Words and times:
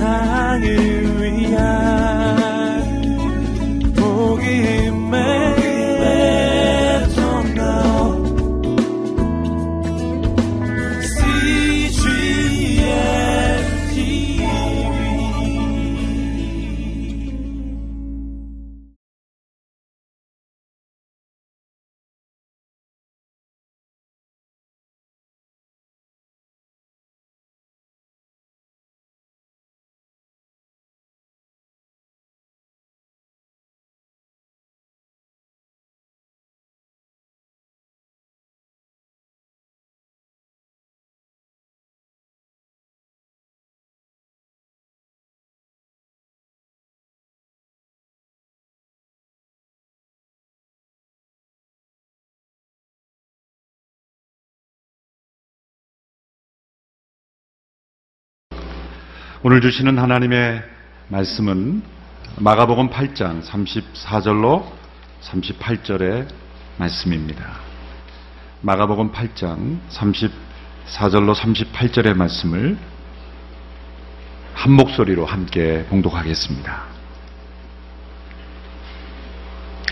세상을 0.00 0.89
오늘 59.42 59.62
주시는 59.62 59.98
하나님의 59.98 60.62
말씀은 61.08 61.82
마가복음 62.40 62.90
8장 62.90 63.42
34절로 63.42 64.66
38절의 65.22 66.28
말씀입니다. 66.76 67.46
마가복음 68.60 69.12
8장 69.12 69.78
34절로 69.88 71.34
38절의 71.34 72.12
말씀을 72.12 72.76
한 74.52 74.72
목소리로 74.72 75.24
함께 75.24 75.86
봉독하겠습니다. 75.88 76.82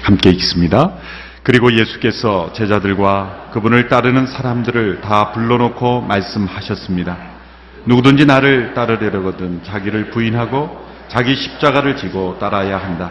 함께 0.03 0.29
읽습니다. 0.29 0.99
그리고 1.43 1.73
예수께서 1.73 2.53
제자들과 2.53 3.49
그분을 3.55 3.89
따르는 3.89 4.27
사람들을 4.27 5.01
다 5.01 5.33
불러놓고 5.33 6.03
말씀하셨습니다. 6.03 7.38
누구든지 7.85 8.27
나를 8.27 8.75
따르려거든 8.75 9.63
자기를 9.65 10.11
부인하고 10.11 10.87
자기 11.09 11.35
십자가를 11.35 11.97
지고 11.97 12.39
따라야 12.39 12.79
한다. 12.79 13.11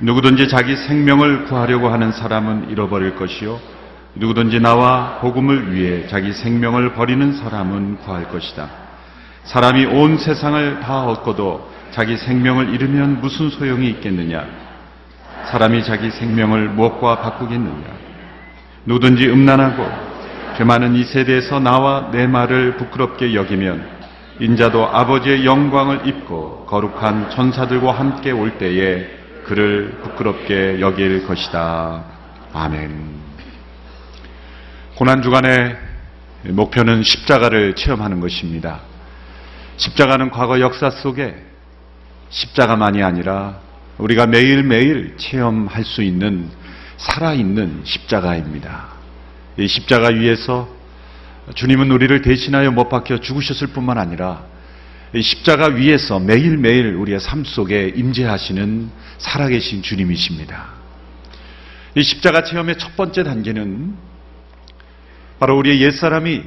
누구든지 0.00 0.48
자기 0.48 0.76
생명을 0.76 1.44
구하려고 1.44 1.88
하는 1.88 2.12
사람은 2.12 2.70
잃어버릴 2.70 3.16
것이요. 3.16 3.58
누구든지 4.14 4.60
나와 4.60 5.18
복음을 5.20 5.72
위해 5.74 6.06
자기 6.06 6.32
생명을 6.32 6.94
버리는 6.94 7.32
사람은 7.32 7.98
구할 7.98 8.28
것이다. 8.28 8.68
사람이 9.44 9.86
온 9.86 10.18
세상을 10.18 10.80
다 10.80 11.04
얻고도 11.04 11.70
자기 11.90 12.16
생명을 12.16 12.74
잃으면 12.74 13.20
무슨 13.20 13.50
소용이 13.50 13.88
있겠느냐? 13.90 14.46
사람이 15.50 15.84
자기 15.84 16.10
생명을 16.10 16.68
무엇과 16.70 17.20
바꾸겠느냐? 17.20 17.84
누구든지 18.84 19.28
음란하고 19.28 20.07
죄 20.58 20.64
많은 20.64 20.96
이 20.96 21.04
세대에서 21.04 21.60
나와 21.60 22.10
내 22.10 22.26
말을 22.26 22.78
부끄럽게 22.78 23.32
여기면 23.32 23.88
인자도 24.40 24.88
아버지의 24.88 25.46
영광을 25.46 26.08
입고 26.08 26.66
거룩한 26.66 27.30
천사들과 27.30 27.92
함께 27.92 28.32
올 28.32 28.58
때에 28.58 29.06
그를 29.44 30.00
부끄럽게 30.02 30.80
여길 30.80 31.28
것이다. 31.28 32.04
아멘. 32.52 33.20
고난 34.96 35.22
주간의 35.22 35.76
목표는 36.48 37.04
십자가를 37.04 37.76
체험하는 37.76 38.18
것입니다. 38.18 38.80
십자가는 39.76 40.28
과거 40.30 40.58
역사 40.58 40.90
속에 40.90 41.36
십자가만이 42.30 43.04
아니라 43.04 43.60
우리가 43.98 44.26
매일매일 44.26 45.14
체험할 45.18 45.84
수 45.84 46.02
있는 46.02 46.50
살아있는 46.96 47.82
십자가입니다. 47.84 48.97
이 49.58 49.66
십자가 49.66 50.08
위에서 50.08 50.68
주님은 51.54 51.90
우리를 51.90 52.22
대신하여 52.22 52.70
못 52.70 52.88
박혀 52.88 53.18
죽으셨을 53.18 53.68
뿐만 53.68 53.98
아니라 53.98 54.44
십자가 55.20 55.66
위에서 55.66 56.20
매일매일 56.20 56.94
우리의 56.94 57.18
삶 57.18 57.44
속에 57.44 57.92
임재하시는 57.96 58.90
살아계신 59.18 59.82
주님이십니다. 59.82 60.68
이 61.96 62.02
십자가 62.02 62.44
체험의 62.44 62.78
첫 62.78 62.94
번째 62.96 63.24
단계는 63.24 63.96
바로 65.40 65.58
우리의 65.58 65.80
옛사람이 65.80 66.42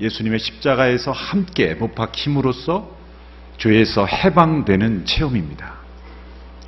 예수님의 0.00 0.38
십자가에서 0.40 1.12
함께 1.12 1.74
못 1.74 1.94
박힘으로써 1.94 2.96
죄에서 3.58 4.06
해방되는 4.06 5.04
체험입니다. 5.04 5.74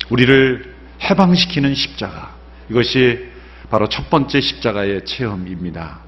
우리를 0.09 0.75
해방시키는 1.01 1.73
십자가. 1.73 2.35
이것이 2.69 3.30
바로 3.71 3.87
첫 3.87 4.09
번째 4.09 4.41
십자가의 4.41 5.05
체험입니다. 5.05 6.01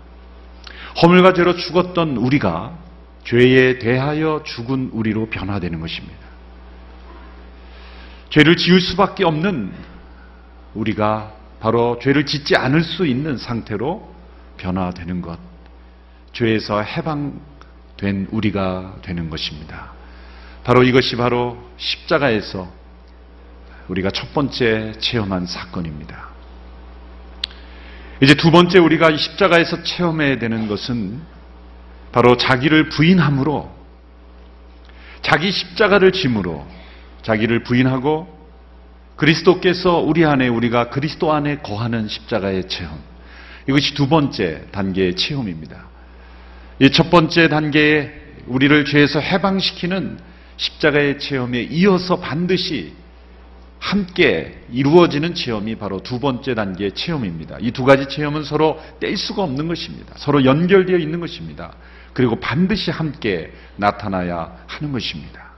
허물과 1.02 1.34
죄로 1.34 1.56
죽었던 1.56 2.18
우리가 2.18 2.78
죄에 3.24 3.80
대하여 3.80 4.44
죽은 4.46 4.90
우리로 4.92 5.30
변화되는 5.30 5.80
것입니다. 5.80 6.20
죄를 8.30 8.58
지을 8.58 8.82
수밖에 8.82 9.24
없는 9.24 9.72
우리가 10.74 11.32
바로 11.62 11.98
죄를 12.02 12.26
짓지 12.26 12.58
않을 12.58 12.84
수 12.84 13.06
있는 13.06 13.38
상태로 13.38 14.14
변화되는 14.58 15.22
것. 15.22 15.40
죄에서 16.34 16.82
해방된 16.82 18.28
우리가 18.32 18.98
되는 19.04 19.30
것입니다. 19.30 19.94
바로 20.66 20.84
이것이 20.84 21.16
바로 21.16 21.58
십자가에서 21.78 22.70
우리가 23.88 24.12
첫 24.12 24.34
번째 24.34 24.94
체험한 25.00 25.46
사건입니다. 25.46 26.33
이제 28.24 28.36
두 28.36 28.52
번째 28.52 28.80
우리가 28.80 29.18
십자가에서 29.18 29.84
체험해야 29.84 30.40
되는 30.40 30.70
것은 30.70 31.20
바로 32.14 32.38
자기를 32.38 32.88
부인함으로 32.88 33.70
자기 35.22 35.52
십자가를 35.52 36.14
짐으로 36.14 36.66
자기를 37.24 37.64
부인하고 37.64 38.30
그리스도께서 39.18 39.98
우리 39.98 40.24
안에 40.24 40.48
우리가 40.48 40.90
그리스도 40.90 41.34
안에 41.34 41.58
거하는 41.58 42.08
십자가의 42.08 42.70
체험. 42.70 42.98
이것이 43.68 43.94
두 43.94 44.08
번째 44.08 44.68
단계의 44.72 45.18
체험입니다. 45.18 45.84
이 46.80 46.90
첫 46.92 47.10
번째 47.10 47.50
단계에 47.50 48.10
우리를 48.48 48.86
죄에서 48.86 49.20
해방시키는 49.20 50.18
십자가의 50.56 51.20
체험에 51.20 51.64
이어서 51.64 52.22
반드시 52.22 52.94
함께 53.84 54.64
이루어지는 54.72 55.36
체험이 55.36 55.76
바로 55.76 56.02
두 56.02 56.22
번째 56.22 56.56
단계의 56.56 56.94
체험입니다. 56.94 57.58
이 57.60 57.72
두 57.72 57.84
가지 57.84 58.08
체험은 58.08 58.46
서로 58.46 58.82
뗄 59.02 59.18
수가 59.18 59.44
없는 59.44 59.68
것입니다. 59.68 60.14
서로 60.16 60.46
연결되어 60.46 60.98
있는 60.98 61.20
것입니다. 61.20 61.74
그리고 62.14 62.40
반드시 62.40 62.92
함께 62.92 63.52
나타나야 63.76 64.56
하는 64.68 64.94
것입니다. 64.94 65.52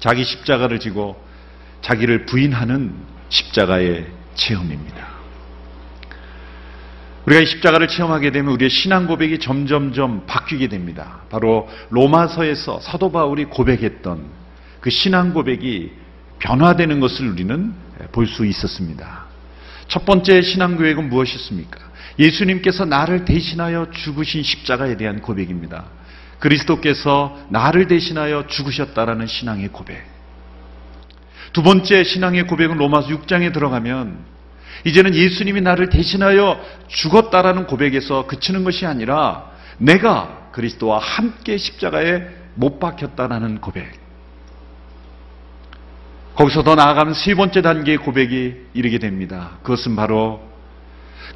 자기 0.00 0.22
십자가를 0.22 0.80
지고 0.80 1.16
자기를 1.80 2.26
부인하는 2.26 2.94
십자가의 3.30 4.06
체험입니다. 4.34 5.14
우리가 7.24 7.40
이 7.40 7.46
십자가를 7.46 7.88
체험하게 7.88 8.32
되면 8.32 8.52
우리의 8.52 8.68
신앙 8.68 9.06
고백이 9.06 9.38
점점점 9.38 10.26
바뀌게 10.26 10.68
됩니다. 10.68 11.22
바로 11.30 11.70
로마서에서 11.88 12.80
사도 12.80 13.10
바울이 13.10 13.46
고백했던 13.46 14.26
그 14.80 14.90
신앙 14.90 15.32
고백이 15.32 16.03
변화되는 16.38 17.00
것을 17.00 17.28
우리는 17.28 17.72
볼 18.12 18.26
수 18.26 18.44
있었습니다. 18.44 19.24
첫 19.88 20.04
번째 20.04 20.42
신앙교획은 20.42 21.08
무엇이었습니까? 21.08 21.78
예수님께서 22.18 22.84
나를 22.84 23.24
대신하여 23.24 23.88
죽으신 23.90 24.42
십자가에 24.42 24.96
대한 24.96 25.20
고백입니다. 25.20 25.84
그리스도께서 26.38 27.38
나를 27.48 27.86
대신하여 27.86 28.46
죽으셨다라는 28.46 29.26
신앙의 29.26 29.68
고백. 29.68 30.04
두 31.52 31.62
번째 31.62 32.02
신앙의 32.04 32.46
고백은 32.46 32.76
로마서 32.76 33.08
6장에 33.08 33.52
들어가면 33.52 34.18
이제는 34.84 35.14
예수님이 35.14 35.60
나를 35.60 35.88
대신하여 35.88 36.60
죽었다라는 36.88 37.66
고백에서 37.66 38.26
그치는 38.26 38.64
것이 38.64 38.86
아니라 38.86 39.50
내가 39.78 40.50
그리스도와 40.52 40.98
함께 40.98 41.56
십자가에 41.56 42.22
못 42.54 42.78
박혔다라는 42.78 43.60
고백. 43.60 44.03
거기서 46.34 46.64
더 46.64 46.74
나아가면 46.74 47.14
세 47.14 47.34
번째 47.34 47.62
단계의 47.62 47.98
고백이 47.98 48.54
이르게 48.74 48.98
됩니다. 48.98 49.58
그것은 49.62 49.94
바로 49.94 50.42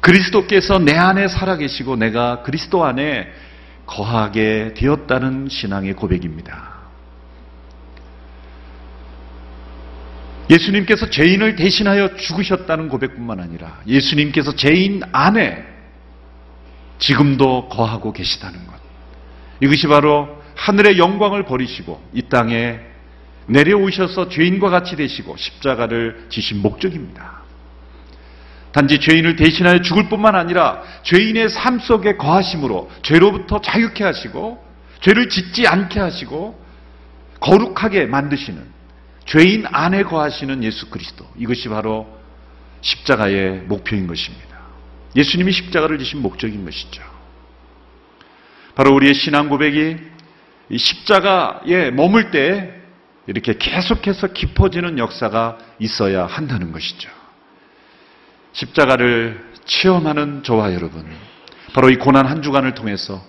그리스도께서 0.01 0.79
내 0.79 0.93
안에 0.95 1.27
살아계시고 1.27 1.95
내가 1.95 2.41
그리스도 2.43 2.85
안에 2.85 3.27
거하게 3.85 4.73
되었다는 4.75 5.47
신앙의 5.49 5.93
고백입니다. 5.93 6.79
예수님께서 10.49 11.09
죄인을 11.09 11.55
대신하여 11.55 12.15
죽으셨다는 12.15 12.89
고백뿐만 12.89 13.39
아니라 13.39 13.79
예수님께서 13.87 14.55
죄인 14.55 15.01
안에 15.11 15.63
지금도 16.97 17.69
거하고 17.69 18.11
계시다는 18.11 18.65
것. 18.67 18.75
이것이 19.61 19.87
바로 19.87 20.41
하늘의 20.55 20.97
영광을 20.97 21.43
버리시고 21.43 22.01
이 22.13 22.23
땅에 22.23 22.88
내려오셔서 23.49 24.29
죄인과 24.29 24.69
같이 24.69 24.95
되시고 24.95 25.35
십자가를 25.37 26.27
지신 26.29 26.61
목적입니다. 26.61 27.39
단지 28.71 28.99
죄인을 28.99 29.35
대신하여 29.35 29.81
죽을 29.81 30.09
뿐만 30.09 30.35
아니라 30.35 30.83
죄인의 31.03 31.49
삶 31.49 31.79
속에 31.79 32.17
거하심으로 32.17 32.89
죄로부터 33.01 33.59
자유케 33.61 34.03
하시고 34.03 34.63
죄를 35.01 35.29
짓지 35.29 35.67
않게 35.67 35.99
하시고 35.99 36.63
거룩하게 37.39 38.05
만드시는 38.05 38.63
죄인 39.25 39.65
안에 39.67 40.03
거하시는 40.03 40.63
예수 40.63 40.89
그리스도. 40.89 41.27
이것이 41.37 41.69
바로 41.69 42.07
십자가의 42.81 43.63
목표인 43.67 44.07
것입니다. 44.07 44.59
예수님이 45.15 45.51
십자가를 45.51 45.97
지신 45.97 46.21
목적인 46.21 46.63
것이죠. 46.65 47.03
바로 48.75 48.93
우리의 48.95 49.13
신앙 49.13 49.49
고백이 49.49 49.97
십자가에 50.75 51.91
머물 51.91 52.31
때 52.31 52.78
이렇게 53.29 53.53
계속해서 53.59 54.33
깊어지는 54.33 54.97
역사가 54.97 55.59
있어야 55.77 56.25
한다는 56.25 56.71
것이죠. 56.71 57.11
십자가를 58.53 59.39
체험하는 59.65 60.41
저와 60.41 60.73
여러분, 60.73 61.05
바로 61.75 61.91
이 61.91 61.97
고난 61.97 62.25
한 62.25 62.41
주간을 62.41 62.73
통해서 62.73 63.23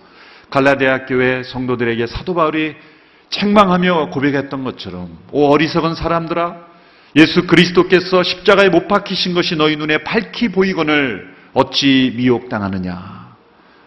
갈라디아 0.49 1.05
교회 1.05 1.43
성도들에게 1.43 2.07
사도 2.07 2.35
바울이 2.35 2.77
책망하며 3.29 4.09
고백했던 4.09 4.65
것처럼 4.65 5.19
오 5.33 5.51
어리석은 5.53 5.95
사람들아 5.95 6.57
예수 7.17 7.47
그리스도께서 7.47 8.23
십자가에 8.23 8.71
못 8.71 8.89
박히신 8.89 9.35
것이 9.35 9.55
너희 9.55 9.77
눈에 9.77 9.99
밝히 9.99 10.49
보이거늘 10.49 11.37
어찌 11.53 12.15
미혹당하느냐 12.17 13.37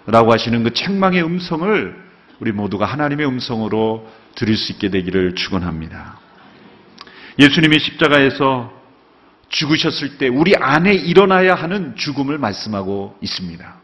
라고 0.06 0.32
하시는 0.32 0.64
그 0.64 0.74
책망의 0.74 1.24
음성을 1.24 2.04
우리 2.40 2.52
모두가 2.52 2.86
하나님의 2.86 3.28
음성으로 3.28 4.10
들을 4.36 4.56
수 4.58 4.72
있게 4.74 4.90
되기를 4.90 5.36
축원합니다. 5.36 6.20
예수님이 7.40 7.80
십자가에서 7.80 8.72
죽으셨을 9.50 10.18
때 10.18 10.28
우리 10.28 10.56
안에 10.56 10.94
일어나야 10.94 11.56
하는 11.56 11.96
죽음을 11.96 12.38
말씀하고 12.38 13.18
있습니다. 13.22 13.76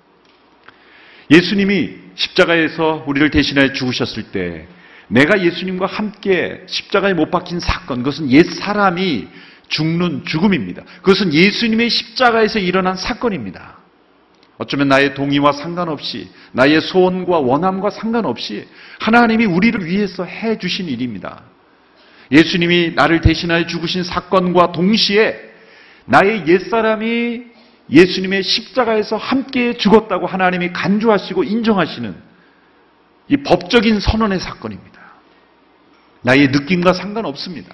예수님이 1.32 1.96
십자가에서 2.16 3.04
우리를 3.08 3.30
대신하여 3.30 3.74
죽으셨을 3.74 4.32
때 4.32 4.68
내가 5.08 5.44
예수님과 5.44 5.86
함께 5.86 6.64
십자가에 6.68 7.14
못 7.14 7.32
박힌 7.32 7.60
사건, 7.60 8.00
그것은 8.00 8.32
옛 8.32 8.44
사람이 8.44 9.28
죽는 9.68 10.26
죽음입니다. 10.26 10.84
그것은 10.98 11.34
예수님의 11.34 11.90
십자가에서 11.90 12.60
일어난 12.60 12.96
사건입니다. 12.96 13.79
어쩌면 14.60 14.90
나의 14.90 15.14
동의와 15.14 15.54
상관없이, 15.54 16.30
나의 16.52 16.82
소원과 16.82 17.40
원함과 17.40 17.90
상관없이 17.90 18.68
하나님이 19.00 19.46
우리를 19.46 19.86
위해서 19.86 20.26
해 20.26 20.58
주신 20.58 20.88
일입니다. 20.88 21.44
예수님이 22.30 22.92
나를 22.94 23.22
대신하여 23.22 23.66
죽으신 23.66 24.04
사건과 24.04 24.74
동시에 24.74 25.50
나의 26.06 26.46
옛사람이 26.46 27.44
예수님의 27.90 28.44
십자가에서 28.44 29.16
함께 29.16 29.74
죽었다고 29.74 30.28
하나님이 30.28 30.74
간주하시고 30.74 31.46
인정하시는 31.46 32.16
이 33.30 33.38
법적인 33.38 34.02
선언의 34.02 34.40
사건입니다. 34.42 35.00
나의 36.22 36.50
느낌과 36.50 36.94
상관없습니다. 36.94 37.74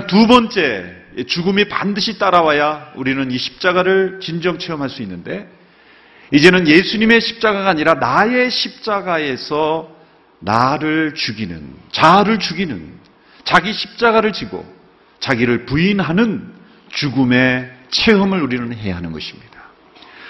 두 0.00 0.26
번째, 0.26 0.94
죽음이 1.26 1.68
반드시 1.68 2.18
따라와야 2.18 2.92
우리는 2.96 3.30
이 3.30 3.38
십자가를 3.38 4.20
진정 4.20 4.58
체험할 4.58 4.88
수 4.88 5.02
있는데, 5.02 5.48
이제는 6.32 6.66
예수님의 6.66 7.20
십자가가 7.20 7.68
아니라 7.68 7.94
나의 7.94 8.50
십자가에서 8.50 9.94
나를 10.40 11.14
죽이는, 11.14 11.74
자아를 11.92 12.38
죽이는, 12.38 12.92
자기 13.44 13.72
십자가를 13.72 14.32
지고 14.32 14.64
자기를 15.20 15.66
부인하는 15.66 16.52
죽음의 16.90 17.70
체험을 17.90 18.42
우리는 18.42 18.72
해야 18.74 18.96
하는 18.96 19.12
것입니다. 19.12 19.62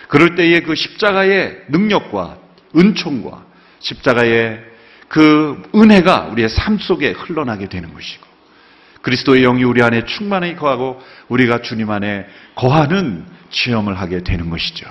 그럴 0.09 0.35
때의 0.35 0.63
그 0.63 0.75
십자가의 0.75 1.65
능력과 1.69 2.39
은총과 2.77 3.45
십자가의 3.81 4.63
그 5.09 5.63
은혜가 5.75 6.29
우리의 6.33 6.49
삶 6.49 6.79
속에 6.79 7.13
흘러나게 7.13 7.69
되는 7.69 7.93
것이고 7.93 8.34
그리스도의 9.05 9.43
영이 9.43 9.65
우리 9.65 9.83
안에 9.83 10.07
충만히 10.07 10.57
거하고 10.57 11.01
우리가 11.29 11.61
주님 11.61 11.91
안에 11.91 12.27
거하는 12.55 13.27
체험을 13.51 14.01
하게 14.01 14.25
되는 14.25 14.49
것이죠. 14.49 14.87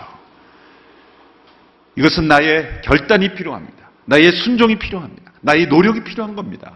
이것은 1.95 2.27
나의 2.27 2.81
결단이 2.83 3.33
필요합니다. 3.33 3.89
나의 4.06 4.31
순종이 4.31 4.77
필요합니다. 4.77 5.31
나의 5.42 5.65
노력이 5.68 6.04
필요한 6.04 6.36
겁니다. 6.36 6.74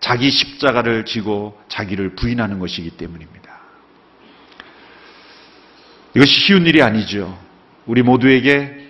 자기 0.00 0.30
십자가를 0.30 1.04
지고 1.04 1.60
자기를 1.68 2.16
부인하는 2.16 2.58
것이기 2.58 2.90
때문입니다. 2.90 3.52
이것이 6.14 6.40
쉬운 6.40 6.66
일이 6.66 6.82
아니죠. 6.82 7.38
우리 7.86 8.02
모두에게 8.02 8.82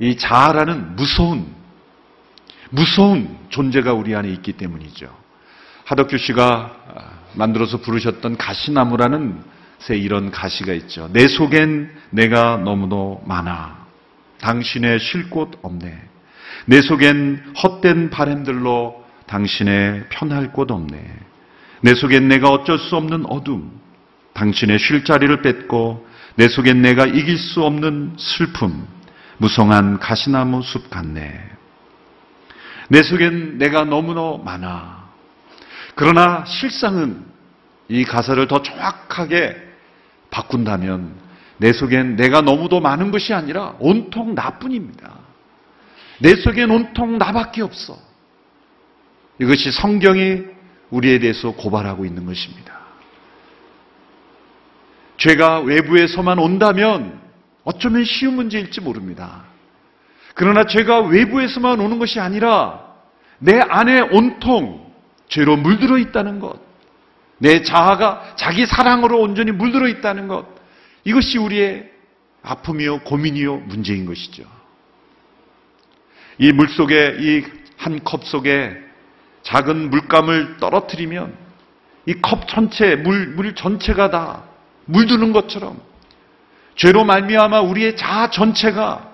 이 0.00 0.16
자아라는 0.16 0.96
무서운, 0.96 1.46
무서운 2.70 3.38
존재가 3.50 3.92
우리 3.92 4.14
안에 4.16 4.28
있기 4.30 4.54
때문이죠. 4.54 5.23
하덕규 5.84 6.18
씨가 6.18 6.76
만들어서 7.34 7.78
부르셨던 7.78 8.36
가시나무라는 8.36 9.42
새 9.78 9.96
이런 9.96 10.30
가시가 10.30 10.72
있죠. 10.74 11.08
내 11.12 11.28
속엔 11.28 11.90
내가 12.10 12.56
너무도 12.56 13.22
많아. 13.26 13.84
당신의 14.40 14.98
쉴 14.98 15.30
곳 15.30 15.58
없네. 15.62 15.96
내 16.66 16.80
속엔 16.80 17.54
헛된 17.62 18.10
바램들로 18.10 19.04
당신의 19.26 20.06
편할 20.08 20.52
곳 20.52 20.70
없네. 20.70 20.96
내 21.82 21.94
속엔 21.94 22.28
내가 22.28 22.48
어쩔 22.48 22.78
수 22.78 22.96
없는 22.96 23.26
어둠. 23.26 23.70
당신의 24.32 24.78
쉴 24.78 25.04
자리를 25.04 25.42
뺏고 25.42 26.06
내 26.36 26.48
속엔 26.48 26.80
내가 26.82 27.04
이길 27.06 27.36
수 27.36 27.62
없는 27.62 28.14
슬픔. 28.16 28.86
무성한 29.38 29.98
가시나무 29.98 30.62
숲 30.62 30.88
같네. 30.88 31.50
내 32.88 33.02
속엔 33.02 33.58
내가 33.58 33.84
너무나 33.84 34.42
많아. 34.42 34.93
그러나 35.94 36.44
실상은 36.44 37.24
이 37.88 38.04
가사를 38.04 38.46
더 38.48 38.62
정확하게 38.62 39.56
바꾼다면 40.30 41.14
내 41.58 41.72
속엔 41.72 42.16
내가 42.16 42.40
너무도 42.40 42.80
많은 42.80 43.10
것이 43.10 43.32
아니라 43.32 43.76
온통 43.78 44.34
나뿐입니다. 44.34 45.12
내 46.18 46.34
속엔 46.34 46.70
온통 46.70 47.18
나밖에 47.18 47.62
없어. 47.62 47.96
이것이 49.38 49.72
성경이 49.72 50.42
우리에 50.90 51.18
대해서 51.18 51.52
고발하고 51.52 52.04
있는 52.04 52.26
것입니다. 52.26 52.80
죄가 55.16 55.60
외부에서만 55.60 56.38
온다면 56.38 57.20
어쩌면 57.62 58.04
쉬운 58.04 58.34
문제일지 58.34 58.80
모릅니다. 58.80 59.44
그러나 60.34 60.64
죄가 60.64 61.00
외부에서만 61.02 61.80
오는 61.80 61.98
것이 61.98 62.18
아니라 62.20 62.84
내 63.38 63.60
안에 63.60 64.00
온통 64.00 64.83
죄로 65.34 65.56
물들어 65.56 65.98
있다는 65.98 66.38
것, 66.38 66.60
내 67.38 67.62
자아가 67.62 68.34
자기 68.36 68.66
사랑으로 68.66 69.20
온전히 69.20 69.50
물들어 69.50 69.88
있다는 69.88 70.28
것, 70.28 70.46
이것이 71.02 71.38
우리의 71.38 71.90
아픔이요, 72.44 73.00
고민이요, 73.00 73.56
문제인 73.66 74.06
것이죠. 74.06 74.44
이 76.38 76.52
물 76.52 76.68
속에, 76.68 77.16
이 77.18 77.42
한 77.76 77.98
컵 78.04 78.24
속에 78.24 78.76
작은 79.42 79.90
물감을 79.90 80.58
떨어뜨리면 80.58 81.34
이 82.06 82.14
컵 82.22 82.46
전체, 82.46 82.94
물, 82.94 83.26
물 83.34 83.56
전체가 83.56 84.10
다 84.10 84.44
물드는 84.84 85.32
것처럼 85.32 85.80
죄로 86.76 87.02
말미암아 87.04 87.60
우리의 87.62 87.96
자아 87.96 88.30
전체가 88.30 89.10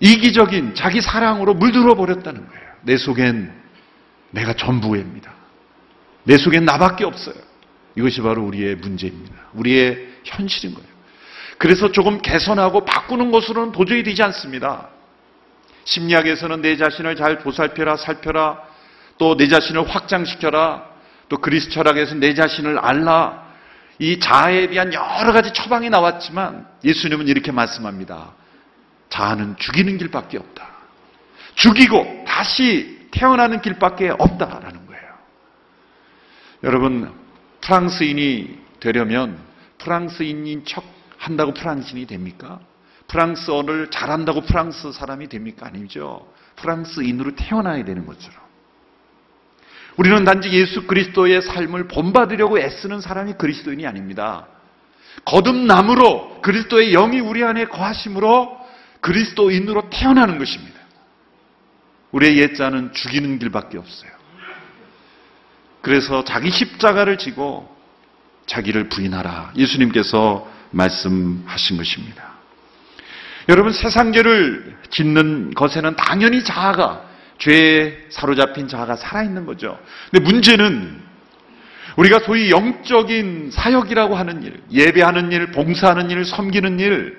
이기적인 0.00 0.74
자기 0.74 1.00
사랑으로 1.00 1.54
물들어 1.54 1.94
버렸다는 1.94 2.46
거예요. 2.46 2.64
내 2.82 2.98
속엔 2.98 3.59
내가 4.30 4.52
전부입니다. 4.54 5.32
내 6.24 6.36
속엔 6.36 6.64
나밖에 6.64 7.04
없어요. 7.04 7.34
이것이 7.96 8.20
바로 8.20 8.44
우리의 8.44 8.76
문제입니다. 8.76 9.34
우리의 9.54 10.08
현실인 10.24 10.74
거예요. 10.74 10.88
그래서 11.58 11.92
조금 11.92 12.20
개선하고 12.22 12.84
바꾸는 12.84 13.30
것으로는 13.30 13.72
도저히 13.72 14.02
되지 14.02 14.22
않습니다. 14.22 14.88
심리학에서는 15.84 16.62
내 16.62 16.76
자신을 16.76 17.16
잘 17.16 17.38
보살펴라, 17.38 17.96
살펴라, 17.96 18.58
또 19.18 19.36
내 19.36 19.48
자신을 19.48 19.88
확장시켜라, 19.88 20.88
또 21.28 21.36
그리스 21.38 21.68
철학에서 21.68 22.14
내 22.14 22.32
자신을 22.34 22.78
알라, 22.78 23.50
이 23.98 24.18
자아에 24.18 24.68
대한 24.68 24.94
여러 24.94 25.32
가지 25.32 25.52
처방이 25.52 25.90
나왔지만 25.90 26.66
예수님은 26.82 27.28
이렇게 27.28 27.52
말씀합니다. 27.52 28.32
자아는 29.10 29.56
죽이는 29.58 29.98
길밖에 29.98 30.38
없다. 30.38 30.66
죽이고 31.54 32.24
다시 32.26 32.99
태어나는 33.10 33.60
길밖에 33.60 34.10
없다라는 34.10 34.86
거예요. 34.86 35.02
여러분, 36.64 37.12
프랑스인이 37.60 38.58
되려면 38.80 39.38
프랑스인인 39.78 40.64
척 40.64 40.84
한다고 41.18 41.52
프랑스인이 41.52 42.06
됩니까? 42.06 42.60
프랑스어를 43.08 43.90
잘한다고 43.90 44.42
프랑스 44.42 44.92
사람이 44.92 45.28
됩니까? 45.28 45.66
아니죠. 45.66 46.26
프랑스인으로 46.56 47.34
태어나야 47.34 47.84
되는 47.84 48.06
것처럼. 48.06 48.38
우리는 49.96 50.24
단지 50.24 50.50
예수 50.50 50.86
그리스도의 50.86 51.42
삶을 51.42 51.88
본받으려고 51.88 52.58
애쓰는 52.58 53.00
사람이 53.00 53.34
그리스도인이 53.34 53.86
아닙니다. 53.86 54.46
거듭남으로 55.24 56.40
그리스도의 56.40 56.92
영이 56.92 57.20
우리 57.20 57.44
안에 57.44 57.66
거하심으로 57.66 58.58
그리스도인으로 59.00 59.90
태어나는 59.90 60.38
것입니다. 60.38 60.79
우리의 62.12 62.38
옛자는 62.38 62.92
죽이는 62.92 63.38
길밖에 63.38 63.78
없어요. 63.78 64.10
그래서 65.80 66.24
자기 66.24 66.50
십자가를 66.50 67.18
지고 67.18 67.74
자기를 68.46 68.88
부인하라. 68.88 69.52
예수님께서 69.56 70.46
말씀하신 70.70 71.76
것입니다. 71.76 72.30
여러분 73.48 73.72
세상죄를 73.72 74.76
짓는 74.90 75.54
것에는 75.54 75.96
당연히 75.96 76.44
자아가 76.44 77.08
죄에 77.38 78.06
사로잡힌 78.10 78.68
자아가 78.68 78.96
살아있는 78.96 79.46
거죠. 79.46 79.78
근데 80.10 80.24
문제는 80.24 81.02
우리가 81.96 82.20
소위 82.20 82.50
영적인 82.50 83.50
사역이라고 83.52 84.14
하는 84.14 84.42
일, 84.42 84.62
예배하는 84.70 85.32
일, 85.32 85.50
봉사하는 85.50 86.10
일, 86.10 86.24
섬기는 86.24 86.78
일, 86.78 87.18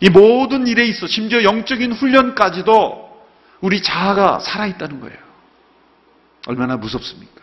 이 0.00 0.10
모든 0.10 0.66
일에 0.66 0.84
있어 0.86 1.06
심지어 1.06 1.42
영적인 1.42 1.92
훈련까지도 1.92 3.07
우리 3.60 3.82
자아가 3.82 4.38
살아있다는 4.38 5.00
거예요. 5.00 5.18
얼마나 6.46 6.76
무섭습니까? 6.76 7.42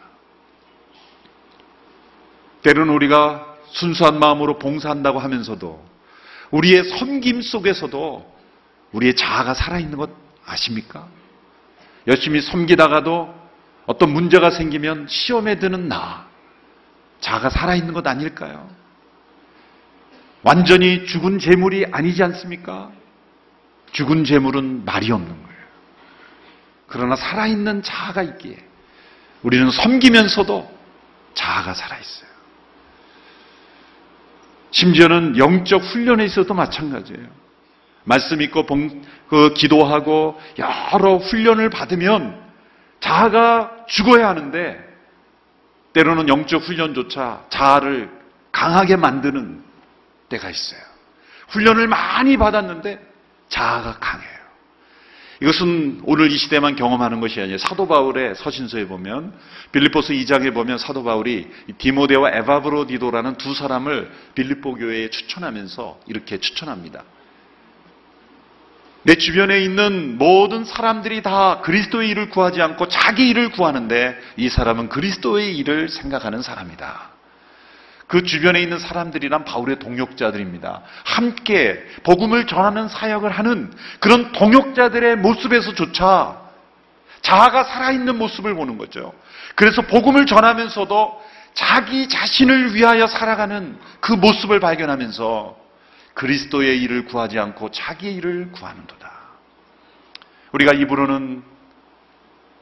때로는 2.61 2.93
우리가 2.93 3.57
순수한 3.67 4.19
마음으로 4.19 4.57
봉사한다고 4.57 5.19
하면서도 5.19 5.85
우리의 6.51 6.85
섬김 6.85 7.41
속에서도 7.41 8.35
우리의 8.93 9.15
자아가 9.15 9.53
살아있는 9.53 9.97
것 9.97 10.09
아십니까? 10.45 11.07
열심히 12.07 12.41
섬기다가도 12.41 13.33
어떤 13.85 14.11
문제가 14.11 14.49
생기면 14.49 15.07
시험에 15.07 15.59
드는 15.59 15.87
나, 15.87 16.27
자아가 17.19 17.49
살아있는 17.49 17.93
것 17.93 18.07
아닐까요? 18.07 18.69
완전히 20.43 21.05
죽은 21.05 21.39
재물이 21.39 21.87
아니지 21.91 22.23
않습니까? 22.23 22.91
죽은 23.91 24.23
재물은 24.23 24.85
말이 24.85 25.11
없는. 25.11 25.44
그러나 26.87 27.15
살아있는 27.15 27.83
자아가 27.83 28.23
있기에 28.23 28.57
우리는 29.43 29.69
섬기면서도 29.69 30.75
자아가 31.33 31.73
살아있어요. 31.73 32.29
심지어는 34.71 35.37
영적 35.37 35.83
훈련에 35.83 36.25
있어도 36.25 36.53
마찬가지예요. 36.53 37.27
말씀 38.03 38.41
있고 38.41 38.65
그 39.29 39.53
기도하고 39.53 40.39
여러 40.57 41.17
훈련을 41.17 41.69
받으면 41.69 42.43
자아가 42.99 43.85
죽어야 43.87 44.27
하는데 44.29 44.83
때로는 45.93 46.27
영적 46.27 46.63
훈련조차 46.63 47.45
자아를 47.49 48.09
강하게 48.51 48.95
만드는 48.95 49.63
때가 50.29 50.49
있어요. 50.49 50.81
훈련을 51.49 51.87
많이 51.87 52.37
받았는데 52.37 52.99
자아가 53.49 53.93
강해요. 53.99 54.34
이것은 55.41 56.01
오늘 56.03 56.31
이 56.31 56.37
시대만 56.37 56.75
경험하는 56.75 57.19
것이 57.19 57.41
아니에요. 57.41 57.57
사도 57.57 57.87
바울의 57.87 58.35
서신서에 58.35 58.87
보면 58.87 59.33
빌립보스 59.71 60.13
2장에 60.13 60.53
보면 60.53 60.77
사도 60.77 61.03
바울이 61.03 61.47
디모데와 61.77 62.31
에바브로디도라는 62.31 63.35
두 63.35 63.53
사람을 63.53 64.11
빌립보 64.35 64.75
교회에 64.75 65.09
추천하면서 65.09 65.99
이렇게 66.07 66.37
추천합니다. 66.37 67.03
내 69.03 69.15
주변에 69.15 69.61
있는 69.63 70.17
모든 70.17 70.63
사람들이 70.63 71.21
다 71.21 71.61
그리스도의 71.61 72.09
일을 72.09 72.29
구하지 72.29 72.61
않고 72.61 72.87
자기 72.87 73.29
일을 73.29 73.51
구하는데 73.51 74.17
이 74.37 74.49
사람은 74.49 74.89
그리스도의 74.89 75.55
일을 75.57 75.89
생각하는 75.89 76.41
사람이다. 76.41 77.14
그 78.07 78.23
주변에 78.23 78.61
있는 78.61 78.77
사람들이란 78.77 79.45
바울의 79.45 79.79
동역자들입니다. 79.79 80.81
함께 81.03 81.83
복음을 82.03 82.45
전하는 82.45 82.87
사역을 82.87 83.31
하는 83.31 83.73
그런 83.99 84.31
동역자들의 84.31 85.17
모습에서조차 85.17 86.45
자아가 87.21 87.63
살아있는 87.63 88.17
모습을 88.17 88.53
보는 88.53 88.77
거죠. 88.77 89.13
그래서 89.55 89.81
복음을 89.81 90.27
전하면서도 90.27 91.23
자기 91.55 92.07
자신을 92.07 92.75
위하여 92.75 93.07
살아가는 93.07 93.79
그 93.99 94.11
모습을 94.13 94.59
발견하면서 94.59 95.57
그리스도의 96.13 96.81
일을 96.83 97.05
구하지 97.05 97.39
않고 97.39 97.71
자기의 97.71 98.13
일을 98.15 98.51
구하는도다. 98.51 99.11
우리가 100.51 100.73
입으로는 100.73 101.43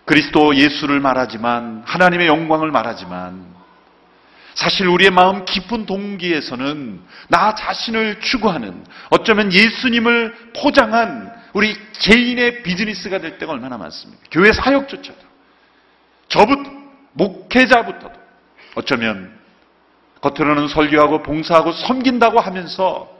그리스도 0.05 0.55
예수를 0.55 0.99
말하지만 0.99 1.83
하나님의 1.85 2.27
영광을 2.27 2.71
말하지만 2.71 3.52
사실 4.55 4.87
우리의 4.87 5.11
마음 5.11 5.45
깊은 5.45 5.85
동기에서는 5.85 7.01
나 7.29 7.55
자신을 7.55 8.19
추구하는 8.19 8.83
어쩌면 9.09 9.51
예수님을 9.51 10.53
포장한 10.55 11.33
우리 11.53 11.75
개인의 11.93 12.63
비즈니스가 12.63 13.19
될 13.19 13.37
때가 13.37 13.51
얼마나 13.51 13.77
많습니까? 13.77 14.21
교회 14.31 14.51
사역조차도 14.51 15.19
저부터 16.27 16.71
목회자부터도 17.13 18.19
어쩌면 18.75 19.39
겉으로는 20.21 20.67
설교하고 20.67 21.21
봉사하고 21.21 21.73
섬긴다고 21.73 22.39
하면서 22.39 23.11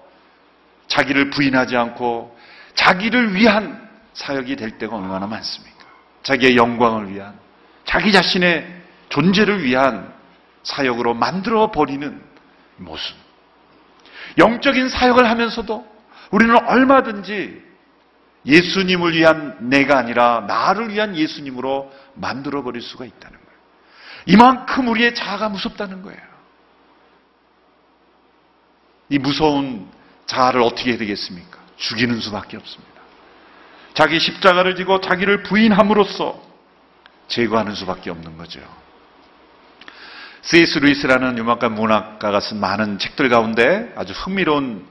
자기를 0.88 1.30
부인하지 1.32 1.76
않고 1.76 2.38
자기를 2.76 3.36
위한 3.36 3.90
사역이 4.14 4.56
될 4.56 4.78
때가 4.78 4.96
얼마나 4.96 5.28
많습니까? 5.28 5.84
자기의 6.24 6.56
영광을 6.56 7.12
위한, 7.14 7.34
자기 7.86 8.12
자신의 8.12 8.66
존재를 9.10 9.64
위한 9.64 10.13
사역으로 10.64 11.14
만들어 11.14 11.72
버리는 11.72 12.22
모습. 12.78 13.16
영적인 14.38 14.90
사역을 14.90 15.30
하면서도 15.30 15.86
우리는 16.32 16.56
얼마든지 16.68 17.62
예수님을 18.46 19.14
위한 19.14 19.70
내가 19.70 19.98
아니라 19.98 20.42
나를 20.48 20.90
위한 20.90 21.16
예수님으로 21.16 21.92
만들어 22.16 22.64
버릴 22.64 22.82
수가 22.82 23.06
있다는 23.06 23.38
거예요. 23.38 23.60
이만큼 24.26 24.88
우리의 24.88 25.16
자아가 25.16 25.50
무섭다는 25.50 26.02
거예요. 26.02 26.22
이 29.10 29.20
무서운 29.20 29.88
자아를 30.26 30.62
어떻게 30.62 30.92
해야 30.92 30.98
되겠습니까? 30.98 31.60
죽이는 31.78 32.20
수밖에 32.20 32.58
없습니다. 32.58 32.94
자기 33.94 34.20
십자가를 34.20 34.76
지고 34.76 35.00
자기를 35.02 35.44
부인함으로써 35.44 36.42
제거하는 37.28 37.76
수밖에 37.76 38.10
없는 38.10 38.38
거죠. 38.38 38.60
C.S. 40.46 40.80
루이스라는 40.80 41.38
유명한 41.38 41.74
문학가가 41.74 42.42
쓴 42.42 42.60
많은 42.60 43.00
책들 43.00 43.30
가운데 43.30 43.94
아주 43.96 44.12
흥미로운 44.12 44.86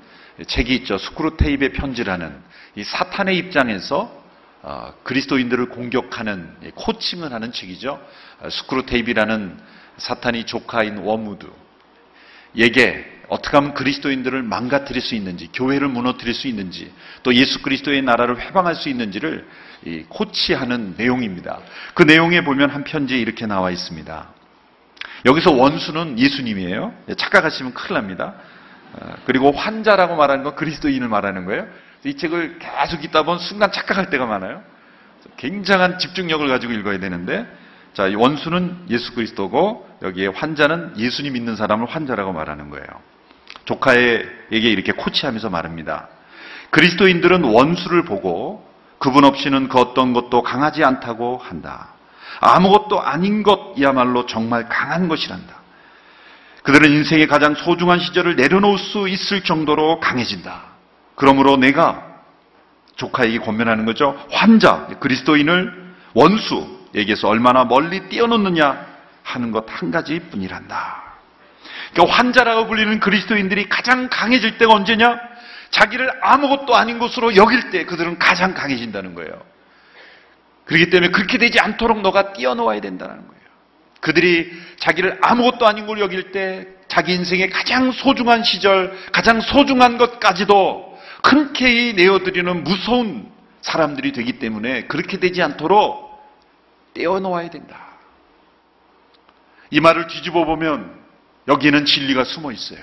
책이 0.46 0.74
있죠. 0.76 0.96
스크루테이프의 0.96 1.72
편지라는 1.74 2.34
이 2.76 2.82
사탄의 2.82 3.36
입장에서 3.36 4.22
어, 4.62 4.94
그리스도인들을 5.02 5.68
공격하는 5.68 6.56
코칭을 6.74 7.34
하는 7.34 7.52
책이죠. 7.52 8.00
어, 8.40 8.48
스크루테이프라는 8.48 9.58
사탄이 9.98 10.44
조카인 10.44 10.96
웜우드에게 10.98 13.04
어떻게 13.28 13.54
하면 13.58 13.74
그리스도인들을 13.74 14.42
망가뜨릴 14.42 15.02
수 15.02 15.14
있는지, 15.14 15.48
교회를 15.52 15.88
무너뜨릴 15.88 16.32
수 16.32 16.48
있는지, 16.48 16.92
또 17.22 17.34
예수 17.34 17.60
그리스도의 17.60 18.02
나라를 18.02 18.40
회방할 18.40 18.74
수 18.74 18.88
있는지를 18.88 19.46
코치하는 20.08 20.94
내용입니다. 20.96 21.60
그 21.94 22.02
내용에 22.04 22.42
보면 22.42 22.70
한 22.70 22.84
편지에 22.84 23.18
이렇게 23.18 23.46
나와 23.46 23.70
있습니다. 23.70 24.31
여기서 25.24 25.52
원수는 25.52 26.18
예수님이에요. 26.18 26.92
착각하시면 27.16 27.74
큰일 27.74 27.94
납니다. 27.94 28.34
어, 28.94 29.14
그리고 29.24 29.52
환자라고 29.52 30.16
말하는 30.16 30.44
건 30.44 30.54
그리스도인을 30.56 31.08
말하는 31.08 31.44
거예요. 31.44 31.66
이 32.04 32.16
책을 32.16 32.58
계속 32.58 33.04
읽다 33.04 33.22
보면 33.22 33.38
순간 33.38 33.70
착각할 33.70 34.10
때가 34.10 34.26
많아요. 34.26 34.62
굉장한 35.36 35.98
집중력을 35.98 36.46
가지고 36.48 36.72
읽어야 36.72 36.98
되는데, 36.98 37.46
자, 37.94 38.10
원수는 38.14 38.86
예수 38.90 39.14
그리스도고, 39.14 39.88
여기에 40.02 40.28
환자는 40.28 40.94
예수님 40.98 41.34
믿는 41.34 41.54
사람을 41.54 41.86
환자라고 41.86 42.32
말하는 42.32 42.70
거예요. 42.70 42.86
조카에게 43.64 44.26
이렇게 44.50 44.92
코치하면서 44.92 45.50
말합니다. 45.50 46.08
그리스도인들은 46.70 47.44
원수를 47.44 48.04
보고 48.04 48.66
그분 48.98 49.24
없이는 49.24 49.68
그 49.68 49.78
어떤 49.78 50.12
것도 50.12 50.42
강하지 50.42 50.82
않다고 50.84 51.36
한다. 51.36 51.90
아무것도 52.40 53.00
아닌 53.00 53.42
것이야말로 53.42 54.26
정말 54.26 54.68
강한 54.68 55.08
것이란다. 55.08 55.54
그들은 56.62 56.90
인생의 56.90 57.26
가장 57.26 57.54
소중한 57.54 57.98
시절을 57.98 58.36
내려놓을 58.36 58.78
수 58.78 59.08
있을 59.08 59.42
정도로 59.42 60.00
강해진다. 60.00 60.62
그러므로 61.16 61.56
내가 61.56 62.04
조카에게 62.96 63.38
권면하는 63.38 63.84
거죠. 63.84 64.16
환자, 64.30 64.86
그리스도인을 65.00 65.94
원수에게서 66.14 67.28
얼마나 67.28 67.64
멀리 67.64 68.08
띄어놓느냐 68.08 68.86
하는 69.24 69.50
것 69.50 69.66
한 69.68 69.90
가지 69.90 70.20
뿐이란다. 70.30 71.02
그러니까 71.92 72.16
환자라고 72.16 72.66
불리는 72.68 73.00
그리스도인들이 73.00 73.68
가장 73.68 74.08
강해질 74.08 74.58
때가 74.58 74.72
언제냐? 74.72 75.18
자기를 75.70 76.10
아무것도 76.22 76.76
아닌 76.76 76.98
것으로 76.98 77.34
여길 77.34 77.70
때 77.70 77.84
그들은 77.84 78.18
가장 78.18 78.54
강해진다는 78.54 79.14
거예요. 79.14 79.32
그렇기 80.64 80.90
때문에 80.90 81.10
그렇게 81.10 81.38
되지 81.38 81.60
않도록 81.60 82.00
너가 82.00 82.32
뛰어놓아야 82.32 82.80
된다는 82.80 83.16
거예요. 83.16 83.42
그들이 84.00 84.52
자기를 84.78 85.18
아무것도 85.22 85.66
아닌 85.66 85.86
걸 85.86 86.00
여길 86.00 86.32
때 86.32 86.66
자기 86.88 87.14
인생의 87.14 87.50
가장 87.50 87.92
소중한 87.92 88.42
시절, 88.44 88.96
가장 89.12 89.40
소중한 89.40 89.96
것까지도 89.98 90.98
흔쾌히 91.24 91.94
내어드리는 91.94 92.64
무서운 92.64 93.30
사람들이 93.62 94.12
되기 94.12 94.38
때문에 94.38 94.86
그렇게 94.86 95.18
되지 95.18 95.40
않도록 95.42 96.20
떼어놓아야 96.94 97.48
된다. 97.50 97.92
이 99.70 99.80
말을 99.80 100.08
뒤집어 100.08 100.44
보면 100.44 101.00
여기에는 101.48 101.84
진리가 101.86 102.24
숨어 102.24 102.52
있어요. 102.52 102.80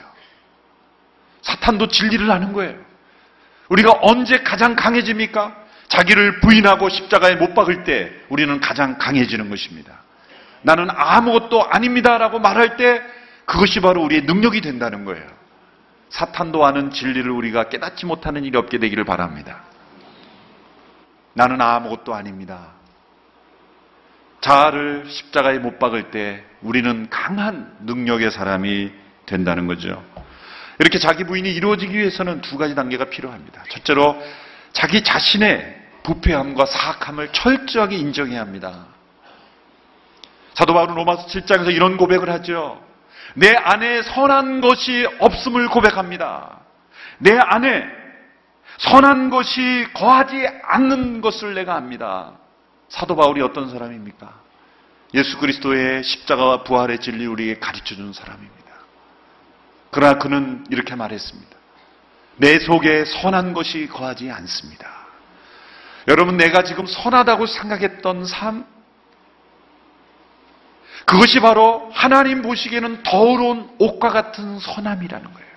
사탄도 1.41 1.87
진리를 1.89 2.29
아는 2.31 2.53
거예요. 2.53 2.77
우리가 3.69 3.99
언제 4.01 4.39
가장 4.39 4.75
강해집니까? 4.75 5.58
자기를 5.89 6.39
부인하고 6.39 6.87
십자가에 6.87 7.35
못 7.35 7.53
박을 7.53 7.83
때 7.83 8.11
우리는 8.29 8.59
가장 8.61 8.97
강해지는 8.97 9.49
것입니다. 9.49 10.03
나는 10.61 10.87
아무것도 10.89 11.69
아닙니다라고 11.69 12.39
말할 12.39 12.77
때 12.77 13.01
그것이 13.45 13.81
바로 13.81 14.03
우리의 14.03 14.21
능력이 14.23 14.61
된다는 14.61 15.03
거예요. 15.03 15.25
사탄도 16.09 16.65
아는 16.65 16.91
진리를 16.91 17.29
우리가 17.29 17.69
깨닫지 17.69 18.05
못하는 18.05 18.45
일이 18.45 18.57
없게 18.57 18.77
되기를 18.77 19.03
바랍니다. 19.03 19.63
나는 21.33 21.59
아무것도 21.59 22.13
아닙니다. 22.13 22.73
자아를 24.41 25.05
십자가에 25.07 25.59
못 25.59 25.79
박을 25.79 26.11
때 26.11 26.43
우리는 26.61 27.07
강한 27.09 27.75
능력의 27.81 28.31
사람이 28.31 28.91
된다는 29.25 29.67
거죠. 29.67 30.03
이렇게 30.79 30.97
자기 30.97 31.25
부인이 31.25 31.51
이루어지기 31.51 31.97
위해서는 31.97 32.41
두 32.41 32.57
가지 32.57 32.73
단계가 32.75 33.05
필요합니다. 33.05 33.63
첫째로 33.69 34.21
자기 34.71 35.03
자신의 35.03 35.77
부패함과 36.03 36.65
사악함을 36.65 37.31
철저하게 37.33 37.97
인정해야 37.97 38.41
합니다. 38.41 38.87
사도 40.53 40.73
바울은 40.73 40.95
로마서 40.95 41.27
7장에서 41.27 41.73
이런 41.73 41.97
고백을 41.97 42.29
하죠. 42.29 42.83
내 43.35 43.55
안에 43.55 44.01
선한 44.03 44.61
것이 44.61 45.07
없음을 45.19 45.69
고백합니다. 45.69 46.59
내 47.19 47.37
안에 47.37 47.85
선한 48.79 49.29
것이 49.29 49.87
거하지 49.93 50.47
않는 50.63 51.21
것을 51.21 51.53
내가 51.53 51.75
압니다. 51.75 52.33
사도 52.87 53.15
바울이 53.15 53.41
어떤 53.41 53.69
사람입니까? 53.69 54.33
예수 55.13 55.37
그리스도의 55.37 56.03
십자가와 56.03 56.63
부활의 56.63 56.99
진리 56.99 57.25
우리에게 57.25 57.59
가르쳐 57.59 57.95
준 57.95 58.13
사람입니다. 58.13 58.59
그러나 59.91 60.17
그는 60.19 60.65
이렇게 60.69 60.95
말했습니다. 60.95 61.58
내 62.39 62.57
속에 62.57 63.05
선한 63.05 63.53
것이 63.53 63.87
거하지 63.87 64.31
않습니다. 64.31 64.89
여러분, 66.07 66.37
내가 66.37 66.63
지금 66.63 66.85
선하다고 66.85 67.45
생각했던 67.45 68.25
삶, 68.25 68.65
그것이 71.05 71.39
바로 71.39 71.89
하나님 71.93 72.41
보시기에는 72.41 73.03
더러운 73.03 73.69
옷과 73.77 74.09
같은 74.09 74.59
선함이라는 74.59 75.33
거예요. 75.33 75.49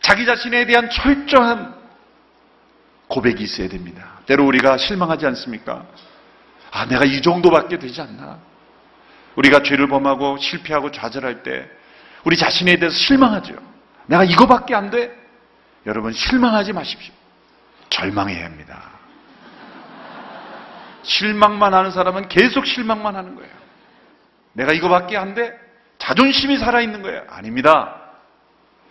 자기 0.00 0.26
자신에 0.26 0.66
대한 0.66 0.90
철저한 0.90 1.74
고백이 3.08 3.42
있어야 3.42 3.68
됩니다. 3.68 4.18
때로 4.26 4.44
우리가 4.46 4.76
실망하지 4.76 5.24
않습니까? 5.26 5.86
아, 6.70 6.86
내가 6.86 7.04
이 7.04 7.22
정도밖에 7.22 7.78
되지 7.78 8.00
않나? 8.02 8.38
우리가 9.36 9.62
죄를 9.62 9.88
범하고 9.88 10.36
실패하고 10.38 10.90
좌절할 10.90 11.42
때 11.42 11.70
우리 12.24 12.36
자신에 12.36 12.76
대해서 12.76 12.96
실망하죠. 12.96 13.73
내가 14.06 14.24
이거밖에 14.24 14.74
안 14.74 14.90
돼? 14.90 15.14
여러분 15.86 16.12
실망하지 16.12 16.72
마십시오. 16.72 17.12
절망해야 17.90 18.44
합니다. 18.44 18.90
실망만 21.02 21.74
하는 21.74 21.90
사람은 21.90 22.28
계속 22.28 22.66
실망만 22.66 23.14
하는 23.14 23.34
거예요. 23.36 23.52
내가 24.54 24.72
이거밖에 24.72 25.16
안 25.16 25.34
돼? 25.34 25.58
자존심이 25.98 26.58
살아있는 26.58 27.02
거예요. 27.02 27.22
아닙니다. 27.28 28.00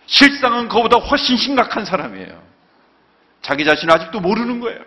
실상은 0.06 0.68
그보다 0.68 0.96
훨씬 0.96 1.36
심각한 1.36 1.84
사람이에요. 1.84 2.42
자기 3.42 3.64
자신을 3.64 3.92
아직도 3.94 4.20
모르는 4.20 4.60
거예요. 4.60 4.80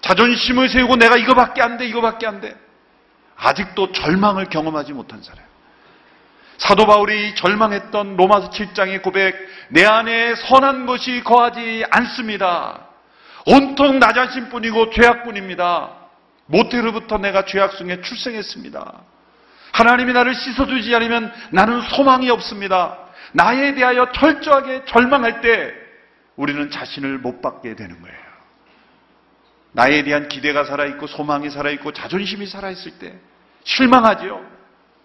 자존심을 0.00 0.68
세우고 0.68 0.96
내가 0.96 1.16
이거밖에 1.16 1.62
안 1.62 1.76
돼, 1.76 1.86
이거밖에 1.86 2.26
안 2.26 2.40
돼. 2.40 2.56
아직도 3.36 3.92
절망을 3.92 4.46
경험하지 4.46 4.92
못한 4.92 5.22
사람. 5.22 5.44
사도 6.60 6.86
바울이 6.86 7.34
절망했던 7.36 8.16
로마서 8.16 8.50
7장의 8.50 9.02
고백, 9.02 9.34
내 9.68 9.86
안에 9.86 10.34
선한 10.34 10.84
것이 10.84 11.22
거하지 11.24 11.86
않습니다. 11.90 12.86
온통 13.46 13.98
나 13.98 14.12
자신뿐이고 14.12 14.90
죄악뿐입니다. 14.90 15.90
모태로부터 16.46 17.16
내가 17.16 17.46
죄악 17.46 17.76
중에 17.78 18.02
출생했습니다. 18.02 19.02
하나님이 19.72 20.12
나를 20.12 20.34
씻어주지 20.34 20.94
않으면 20.94 21.32
나는 21.50 21.80
소망이 21.80 22.28
없습니다. 22.28 22.98
나에 23.32 23.74
대하여 23.74 24.12
철저하게 24.12 24.84
절망할 24.84 25.40
때 25.40 25.72
우리는 26.36 26.70
자신을 26.70 27.18
못 27.18 27.40
받게 27.40 27.74
되는 27.74 28.02
거예요. 28.02 28.18
나에 29.72 30.02
대한 30.02 30.28
기대가 30.28 30.64
살아있고 30.64 31.06
소망이 31.06 31.48
살아있고 31.48 31.92
자존심이 31.92 32.46
살아있을 32.46 32.98
때 32.98 33.14
실망하지요. 33.64 34.59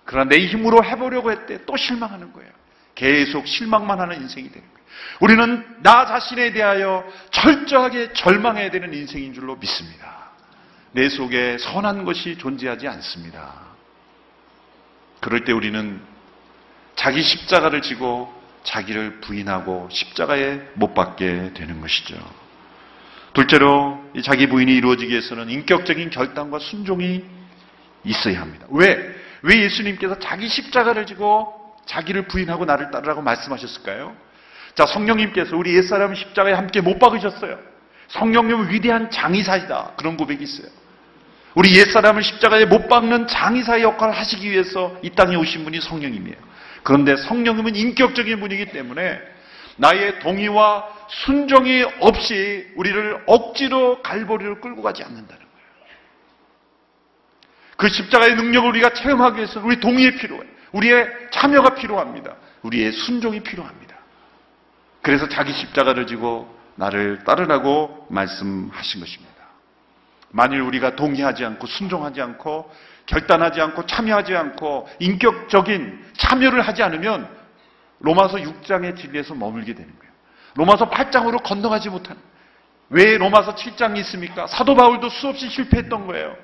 그러나 0.05 0.29
내 0.29 0.45
힘으로 0.45 0.83
해보려고 0.83 1.31
했대 1.31 1.65
또 1.65 1.75
실망하는 1.75 2.31
거예요. 2.31 2.49
계속 2.93 3.47
실망만 3.47 3.99
하는 3.99 4.21
인생이 4.21 4.49
되는 4.49 4.61
거예요. 4.61 4.85
우리는 5.19 5.65
나 5.81 6.05
자신에 6.05 6.53
대하여 6.53 7.05
철저하게 7.31 8.13
절망해야 8.13 8.71
되는 8.71 8.93
인생인 8.93 9.33
줄로 9.33 9.55
믿습니다. 9.57 10.29
내 10.91 11.09
속에 11.09 11.57
선한 11.57 12.05
것이 12.05 12.37
존재하지 12.37 12.87
않습니다. 12.87 13.53
그럴 15.19 15.43
때 15.43 15.51
우리는 15.51 15.99
자기 16.95 17.21
십자가를 17.21 17.81
지고 17.81 18.33
자기를 18.63 19.19
부인하고 19.21 19.89
십자가에 19.91 20.61
못 20.75 20.93
박게 20.93 21.51
되는 21.53 21.81
것이죠. 21.81 22.15
둘째로 23.33 24.01
자기 24.23 24.47
부인이 24.47 24.73
이루어지기 24.73 25.11
위해서는 25.11 25.49
인격적인 25.49 26.09
결단과 26.09 26.59
순종이 26.59 27.25
있어야 28.05 28.41
합니다. 28.41 28.65
왜? 28.69 29.14
왜 29.45 29.61
예수님께서 29.63 30.17
자기 30.17 30.47
십자가를 30.47 31.05
지고 31.05 31.53
자기를 31.85 32.27
부인하고 32.27 32.65
나를 32.65 32.89
따르라고 32.89 33.21
말씀하셨을까요? 33.21 34.15
자, 34.73 34.87
성령님께서 34.87 35.55
우리 35.55 35.75
옛사람 35.75 36.15
십자가에 36.15 36.53
함께 36.53 36.81
못 36.81 36.97
박으셨어요. 36.97 37.59
성령님은 38.07 38.71
위대한 38.71 39.11
장의사이다. 39.11 39.93
그런 39.97 40.17
고백이 40.17 40.43
있어요. 40.43 40.67
우리 41.53 41.77
옛사람을 41.77 42.23
십자가에 42.23 42.65
못 42.65 42.89
박는 42.89 43.27
장의사의 43.27 43.83
역할을 43.83 44.13
하시기 44.13 44.49
위해서 44.49 44.97
이 45.03 45.11
땅에 45.11 45.35
오신 45.35 45.63
분이 45.63 45.79
성령님이에요. 45.79 46.37
그런데 46.83 47.15
성령님은 47.15 47.75
인격적인 47.75 48.39
분이기 48.39 48.71
때문에 48.71 49.19
나의 49.77 50.19
동의와 50.19 50.87
순종이 51.07 51.83
없이 51.99 52.67
우리를 52.75 53.23
억지로 53.27 54.01
갈보리를 54.01 54.59
끌고 54.59 54.81
가지 54.81 55.03
않는다는 55.03 55.44
그 57.77 57.89
십자가의 57.89 58.35
능력을 58.35 58.69
우리가 58.69 58.89
체험하기 58.93 59.37
위해서 59.37 59.61
우리 59.63 59.79
동의에 59.79 60.15
필요해. 60.15 60.41
우리의 60.71 61.07
참여가 61.31 61.75
필요합니다. 61.75 62.35
우리의 62.63 62.91
순종이 62.91 63.41
필요합니다. 63.41 63.95
그래서 65.01 65.29
자기 65.29 65.53
십자가를 65.53 66.07
지고 66.07 66.53
나를 66.75 67.23
따르라고 67.23 68.07
말씀하신 68.09 68.99
것입니다. 68.99 69.35
만일 70.31 70.61
우리가 70.61 70.95
동의하지 70.95 71.45
않고 71.45 71.67
순종하지 71.67 72.21
않고 72.21 72.69
결단하지 73.05 73.61
않고 73.61 73.85
참여하지 73.85 74.35
않고 74.35 74.89
인격적인 74.99 76.05
참여를 76.17 76.61
하지 76.61 76.83
않으면 76.83 77.29
로마서 77.99 78.37
6장의 78.37 78.97
진리에서 78.97 79.35
머물게 79.35 79.73
되는 79.73 79.89
거예요. 79.97 80.13
로마서 80.55 80.89
8장으로 80.89 81.43
건너가지 81.43 81.89
못하는. 81.89 82.21
왜 82.89 83.17
로마서 83.17 83.55
7장이 83.55 83.97
있습니까? 83.99 84.47
사도 84.47 84.75
바울도 84.75 85.09
수없이 85.09 85.49
실패했던 85.49 86.07
거예요. 86.07 86.35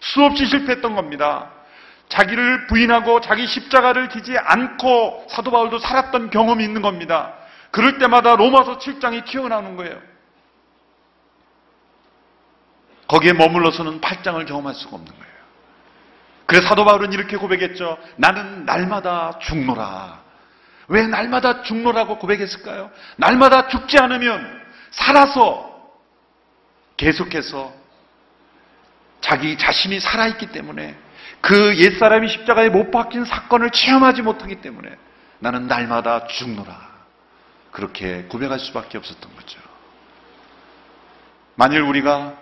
수없이 0.00 0.46
실패했던 0.46 0.94
겁니다. 0.94 1.50
자기를 2.08 2.66
부인하고 2.68 3.20
자기 3.20 3.46
십자가를 3.46 4.08
지지 4.08 4.36
않고 4.38 5.26
사도 5.28 5.50
바울도 5.50 5.78
살았던 5.78 6.30
경험이 6.30 6.64
있는 6.64 6.82
겁니다. 6.82 7.34
그럴 7.70 7.98
때마다 7.98 8.36
로마서 8.36 8.78
7장이 8.78 9.26
튀어나오는 9.26 9.76
거예요. 9.76 10.00
거기에 13.08 13.32
머물러서는 13.32 14.00
8장을 14.00 14.46
경험할 14.46 14.74
수가 14.74 14.96
없는 14.96 15.12
거예요. 15.12 15.28
그래서 16.46 16.66
사도 16.68 16.84
바울은 16.84 17.12
이렇게 17.12 17.36
고백했죠. 17.36 17.98
나는 18.16 18.64
날마다 18.64 19.38
죽노라. 19.40 20.22
왜 20.88 21.06
날마다 21.06 21.62
죽노라고 21.62 22.18
고백했을까요? 22.18 22.90
날마다 23.16 23.68
죽지 23.68 23.98
않으면 23.98 24.62
살아서 24.90 25.68
계속해서 26.96 27.72
자기 29.20 29.58
자신이 29.58 30.00
살아있기 30.00 30.52
때문에 30.52 30.96
그 31.40 31.76
옛사람이 31.78 32.28
십자가에 32.28 32.68
못 32.68 32.90
박힌 32.90 33.24
사건을 33.24 33.70
체험하지 33.70 34.22
못하기 34.22 34.56
때문에 34.56 34.90
나는 35.38 35.66
날마다 35.66 36.26
죽노라. 36.26 36.88
그렇게 37.70 38.22
고백할 38.24 38.58
수밖에 38.58 38.98
없었던 38.98 39.34
거죠. 39.36 39.60
만일 41.54 41.82
우리가 41.82 42.34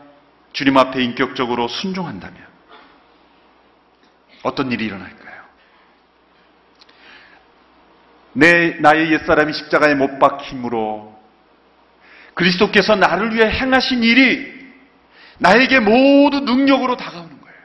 주님 0.53 0.77
앞에 0.79 1.03
인격적으로 1.03 1.69
순종한다면 1.69 2.47
어떤 4.43 4.71
일이 4.73 4.87
일어날까요? 4.87 5.43
내 8.33 8.77
나의 8.81 9.13
옛사람이 9.13 9.53
십자가에 9.53 9.95
못 9.95 10.19
박힘으로 10.19 11.19
그리스도께서 12.35 12.95
나를 12.97 13.35
위해 13.35 13.51
행하신 13.51 14.03
일이 14.03 14.56
나에게 15.39 15.81
모두 15.81 16.41
능력으로 16.41 16.97
다가오는 16.97 17.41
거예요. 17.41 17.59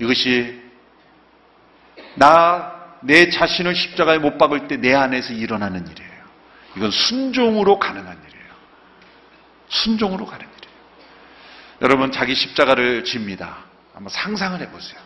이것이 0.00 0.62
나 2.16 2.76
내 3.06 3.30
자신을 3.30 3.74
십자가에 3.74 4.18
못 4.18 4.36
박을 4.38 4.68
때 4.68 4.76
내 4.76 4.94
안에서 4.94 5.32
일어나는 5.32 5.86
일이에요. 5.86 6.24
이건 6.76 6.90
순종으로 6.90 7.78
가능한 7.78 8.18
일이에요. 8.28 8.46
순종으로 9.68 10.26
가는 10.26 10.44
일이에요. 10.44 10.76
여러분 11.82 12.10
자기 12.10 12.34
십자가를 12.34 13.04
집니다. 13.04 13.58
한번 13.94 14.10
상상을 14.10 14.60
해보세요. 14.60 15.00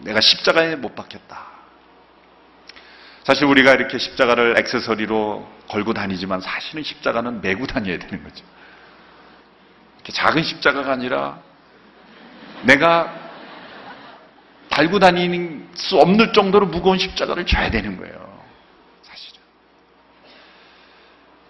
내가 0.00 0.20
십자가에 0.20 0.76
못 0.76 0.94
박혔다. 0.94 1.46
사실 3.24 3.44
우리가 3.44 3.74
이렇게 3.74 3.98
십자가를 3.98 4.58
액세서리로 4.58 5.46
걸고 5.68 5.92
다니지만 5.92 6.40
사실은 6.40 6.82
십자가는 6.82 7.42
메고 7.42 7.66
다녀야 7.66 7.98
되는 7.98 8.24
거죠. 8.24 8.44
작은 10.12 10.42
십자가가 10.42 10.92
아니라 10.92 11.40
내가 12.62 13.18
달고 14.68 14.98
다니는 14.98 15.68
수 15.74 15.96
없는 15.98 16.32
정도로 16.32 16.66
무거운 16.66 16.98
십자가를 16.98 17.44
져야 17.46 17.70
되는 17.70 17.96
거예요. 17.96 18.44
사실은. 19.02 19.40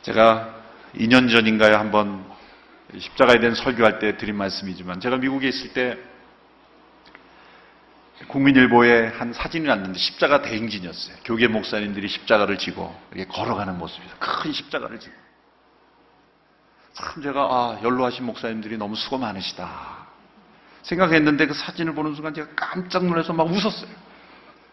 제가 0.03 0.55
2년 0.95 1.31
전인가요 1.31 1.77
한번 1.77 2.25
십자가에 2.99 3.39
대한 3.39 3.55
설교할 3.55 3.99
때 3.99 4.17
드린 4.17 4.37
말씀이지만 4.37 5.01
제가 5.01 5.19
미국에 5.19 5.49
있을 5.49 5.73
때 5.73 5.99
국민일보에 8.29 9.07
한 9.07 9.33
사진이 9.33 9.67
났는데 9.67 9.99
십자가 9.99 10.43
대행진이었어요. 10.43 11.17
교계 11.25 11.49
목사님들이 11.49 12.09
십자가를 12.09 12.59
지고 12.59 12.95
걸어가는 13.29 13.79
모습이죠. 13.79 14.17
큰 14.19 14.53
십자가를 14.53 15.01
지고. 15.01 15.15
참 16.93 17.23
제가 17.23 17.41
아 17.41 17.81
연로하신 17.83 18.25
목사님들이 18.27 18.77
너무 18.77 18.97
수고 18.97 19.19
많으시다 19.19 20.07
생각했는데 20.83 21.47
그 21.47 21.55
사진을 21.55 21.95
보는 21.95 22.15
순간 22.15 22.35
제가 22.35 22.49
깜짝 22.57 23.05
놀라서 23.05 23.33
막 23.33 23.47
웃었어요. 23.47 23.91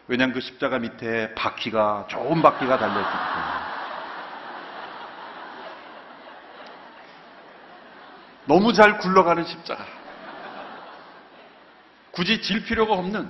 왜냐하면 0.07 0.33
그 0.33 0.39
십자가 0.39 0.79
밑에 0.79 1.33
바퀴가 1.35 2.07
좋은 2.09 2.41
바퀴가 2.41 2.77
달려있기 2.77 3.11
때문에. 3.11 3.67
너무 8.45 8.71
잘 8.71 8.97
굴러가는 8.99 9.43
십자가. 9.45 9.85
굳이 12.11 12.41
질 12.41 12.63
필요가 12.63 12.93
없는 12.93 13.29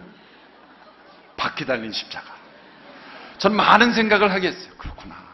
바퀴 1.35 1.65
달린 1.65 1.91
십자가. 1.91 2.25
전 3.39 3.55
많은 3.55 3.93
생각을 3.93 4.31
하겠어요. 4.31 4.73
그렇구나. 4.77 5.26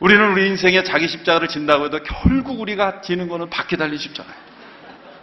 우리는 0.00 0.32
우리 0.32 0.48
인생에 0.48 0.82
자기 0.82 1.08
십자가를 1.08 1.48
진다고 1.48 1.84
해도 1.84 2.02
결국 2.02 2.60
우리가 2.60 3.02
지는 3.02 3.28
거는 3.28 3.50
바퀴 3.50 3.76
달린 3.76 3.98
십자가예요. 3.98 4.50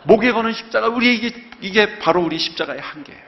목에 0.04 0.32
거는 0.32 0.54
십자가, 0.54 0.88
우리에게, 0.88 1.50
이게 1.62 2.00
바로 2.00 2.22
우리 2.22 2.38
십자가의 2.38 2.80
한계예요. 2.80 3.28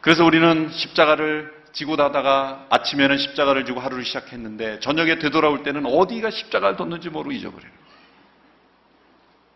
그래서 0.00 0.24
우리는 0.24 0.70
십자가를 0.70 1.52
지고 1.72 1.96
다다가 1.96 2.66
아침에는 2.70 3.18
십자가를 3.18 3.66
지고 3.66 3.80
하루를 3.80 4.04
시작했는데 4.04 4.78
저녁에 4.78 5.18
되돌아올 5.18 5.62
때는 5.64 5.84
어디가 5.84 6.30
십자가를 6.30 6.76
뒀는지 6.76 7.10
모르고 7.10 7.32
잊어버려요. 7.32 7.72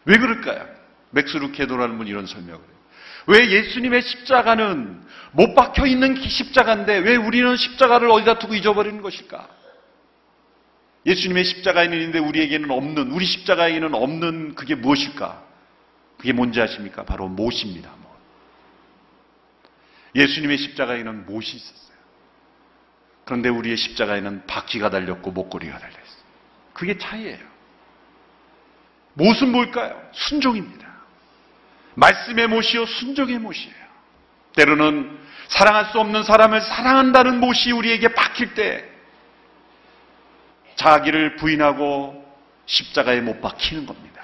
왜 0.07 0.19
그럴까요? 0.19 0.66
맥스 1.11 1.37
루케도라는 1.37 1.97
분이 1.97 2.11
이런 2.11 2.27
설명을 2.27 2.59
해요. 2.59 2.80
왜 3.26 3.50
예수님의 3.50 4.02
십자가는 4.02 5.00
못 5.33 5.54
박혀 5.54 5.87
있는 5.87 6.16
십자가인데 6.16 6.98
왜 6.98 7.16
우리는 7.16 7.56
십자가를 7.56 8.11
어디다 8.11 8.38
두고 8.38 8.54
잊어버리는 8.54 9.00
것일까? 9.00 9.48
예수님의 11.06 11.44
십자가에는 11.44 11.96
있는데 11.96 12.18
우리에게는 12.18 12.70
없는, 12.70 13.12
우리 13.12 13.24
십자가에는 13.24 13.94
없는 13.94 14.54
그게 14.54 14.74
무엇일까? 14.74 15.42
그게 16.18 16.33
뭔지 16.33 16.61
아십니까? 16.61 17.04
바로 17.04 17.28
못입니다. 17.28 17.90
못. 17.90 18.11
예수님의 20.14 20.59
십자가에는 20.59 21.24
못이 21.26 21.56
있었어요. 21.56 21.96
그런데 23.24 23.48
우리의 23.48 23.76
십자가에는 23.76 24.46
바퀴가 24.46 24.90
달렸고 24.90 25.30
목걸이가 25.30 25.78
달렸어요. 25.78 26.20
그게 26.74 26.98
차이예요. 26.98 27.38
못은 29.14 29.52
뭘까요? 29.52 30.02
순종입니다. 30.12 30.89
말씀의 31.94 32.48
못이요, 32.48 32.87
순종의 32.87 33.38
못이에요. 33.38 33.74
때로는 34.57 35.18
사랑할 35.48 35.87
수 35.87 35.98
없는 35.98 36.22
사람을 36.22 36.61
사랑한다는 36.61 37.40
못이 37.40 37.72
우리에게 37.72 38.14
박힐 38.14 38.55
때 38.55 38.85
자기를 40.76 41.37
부인하고 41.37 42.24
십자가에 42.66 43.20
못 43.20 43.40
박히는 43.40 43.87
겁니다. 43.87 44.22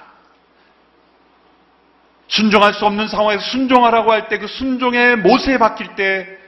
순종할 2.29 2.75
수 2.75 2.87
없는 2.87 3.09
상황에서 3.09 3.43
순종하라고 3.45 4.13
할 4.13 4.29
때 4.29 4.39
그 4.39 4.47
순종의 4.47 5.17
못에 5.17 5.59
박힐 5.59 5.95
때 5.97 6.39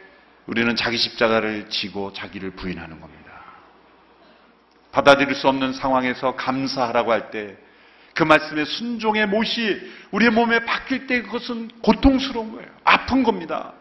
우리는 0.46 0.74
자기 0.76 0.96
십자가를 0.96 1.68
지고 1.68 2.12
자기를 2.12 2.52
부인하는 2.52 3.00
겁니다. 3.00 3.32
받아들일 4.92 5.34
수 5.34 5.48
없는 5.48 5.72
상황에서 5.72 6.34
감사하라고 6.36 7.12
할 7.12 7.30
때 7.30 7.56
그 8.18 8.24
말씀의 8.24 8.66
순종의 8.66 9.28
못이 9.28 9.80
우리의 10.10 10.32
몸에 10.32 10.64
박힐 10.64 11.06
때 11.06 11.22
그것은 11.22 11.68
고통스러운 11.80 12.50
거예요. 12.50 12.68
아픈 12.82 13.22
겁니다. 13.22 13.74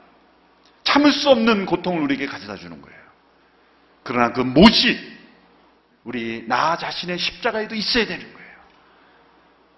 참을 0.84 1.12
수 1.12 1.32
없는 1.32 1.66
고통을 1.66 2.04
우리에게 2.04 2.28
가져다 2.28 2.56
주는 2.56 2.80
거예요. 2.80 3.00
그러나 4.04 4.34
그 4.34 4.42
못이 4.42 5.18
우리 6.04 6.46
나 6.48 6.78
자신의 6.78 7.18
십자가에도 7.18 7.74
있어야 7.74 8.06
되는 8.06 8.32
거예요. 8.32 8.52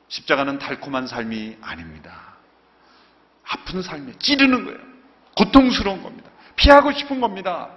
십자가는 0.10 0.60
달콤한 0.60 1.08
삶이 1.08 1.56
아닙니다. 1.62 2.36
아픈 3.48 3.82
삶에 3.82 4.12
찌르는 4.20 4.66
거예요. 4.66 4.80
고통스러운 5.38 6.04
겁니다. 6.04 6.30
피하고 6.58 6.92
싶은 6.92 7.22
겁니다. 7.22 7.70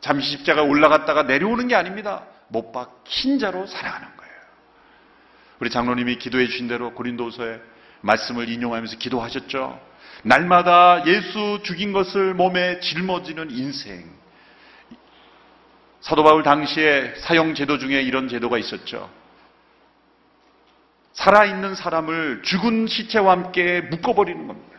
잠시 0.00 0.32
십자가 0.32 0.62
올라갔다가 0.64 1.22
내려오는 1.22 1.68
게 1.68 1.76
아닙니다. 1.76 2.24
못 2.48 2.72
박힌 2.72 3.38
자로 3.38 3.68
살아가는 3.68 4.08
거예요. 4.16 4.23
우리 5.60 5.70
장로님이 5.70 6.16
기도해 6.16 6.46
주신 6.46 6.68
대로 6.68 6.92
고린도서에 6.94 7.60
말씀을 8.00 8.48
인용하면서 8.48 8.98
기도하셨죠. 8.98 9.80
날마다 10.24 11.04
예수 11.06 11.60
죽인 11.62 11.92
것을 11.92 12.34
몸에 12.34 12.80
짊어지는 12.80 13.50
인생. 13.50 14.04
사도 16.00 16.22
바울 16.22 16.42
당시에 16.42 17.14
사형 17.16 17.54
제도 17.54 17.78
중에 17.78 18.02
이런 18.02 18.28
제도가 18.28 18.58
있었죠. 18.58 19.10
살아있는 21.14 21.74
사람을 21.74 22.42
죽은 22.42 22.86
시체와 22.86 23.32
함께 23.32 23.80
묶어버리는 23.82 24.46
겁니다. 24.46 24.78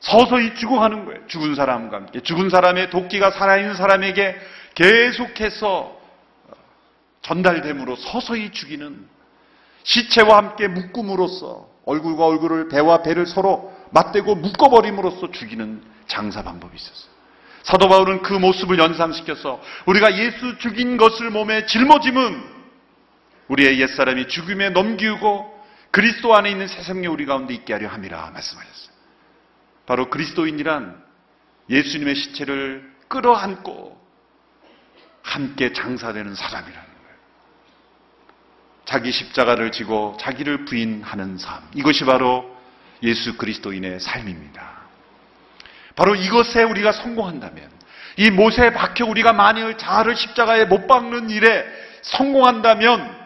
서서히 0.00 0.54
죽어가는 0.54 1.04
거예요. 1.04 1.26
죽은 1.26 1.54
사람과 1.54 1.96
함께. 1.96 2.20
죽은 2.20 2.48
사람의 2.48 2.90
도끼가 2.90 3.30
살아있는 3.32 3.74
사람에게 3.74 4.38
계속해서 4.74 5.99
전달됨으로 7.22 7.96
서서히 7.96 8.50
죽이는 8.50 9.08
시체와 9.82 10.36
함께 10.36 10.68
묶음으로써 10.68 11.68
얼굴과 11.84 12.26
얼굴을 12.26 12.68
배와 12.68 13.02
배를 13.02 13.26
서로 13.26 13.74
맞대고 13.92 14.36
묶어버림으로써 14.36 15.30
죽이는 15.30 15.82
장사 16.06 16.42
방법이 16.42 16.76
있었어요. 16.76 17.10
사도 17.62 17.88
바울은 17.88 18.22
그 18.22 18.32
모습을 18.32 18.78
연상시켜서 18.78 19.60
우리가 19.86 20.16
예수 20.18 20.58
죽인 20.58 20.96
것을 20.96 21.30
몸에 21.30 21.66
짊어짐은 21.66 22.60
우리의 23.48 23.80
옛사람이 23.80 24.28
죽음에 24.28 24.70
넘기고 24.70 25.58
그리스도 25.90 26.34
안에 26.34 26.50
있는 26.50 26.68
새 26.68 26.82
생명 26.82 27.12
우리 27.12 27.26
가운데 27.26 27.52
있게 27.52 27.72
하려 27.72 27.88
함이라 27.88 28.30
말씀하셨어요. 28.30 28.90
바로 29.86 30.08
그리스도인이란 30.08 31.02
예수님의 31.68 32.14
시체를 32.14 32.90
끌어안고 33.08 34.00
함께 35.22 35.72
장사되는 35.72 36.34
사람이라는 36.34 36.80
거예요. 36.80 36.89
자기 38.90 39.12
십자가를 39.12 39.70
지고 39.70 40.16
자기를 40.18 40.64
부인하는 40.64 41.38
삶. 41.38 41.62
이것이 41.76 42.04
바로 42.04 42.44
예수 43.04 43.36
그리스도인의 43.36 44.00
삶입니다. 44.00 44.68
바로 45.94 46.16
이것에 46.16 46.64
우리가 46.64 46.90
성공한다면 46.90 47.70
이 48.16 48.30
못에 48.32 48.72
박혀 48.72 49.06
우리가 49.06 49.32
만일 49.32 49.78
자아를 49.78 50.16
십자가에 50.16 50.64
못 50.64 50.88
박는 50.88 51.30
일에 51.30 51.64
성공한다면 52.02 53.16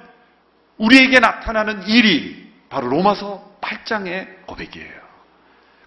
우리에게 0.77 1.19
나타나는 1.21 1.89
일이 1.89 2.53
바로 2.69 2.89
로마서 2.89 3.57
8장의 3.63 4.45
고백이에요. 4.47 5.01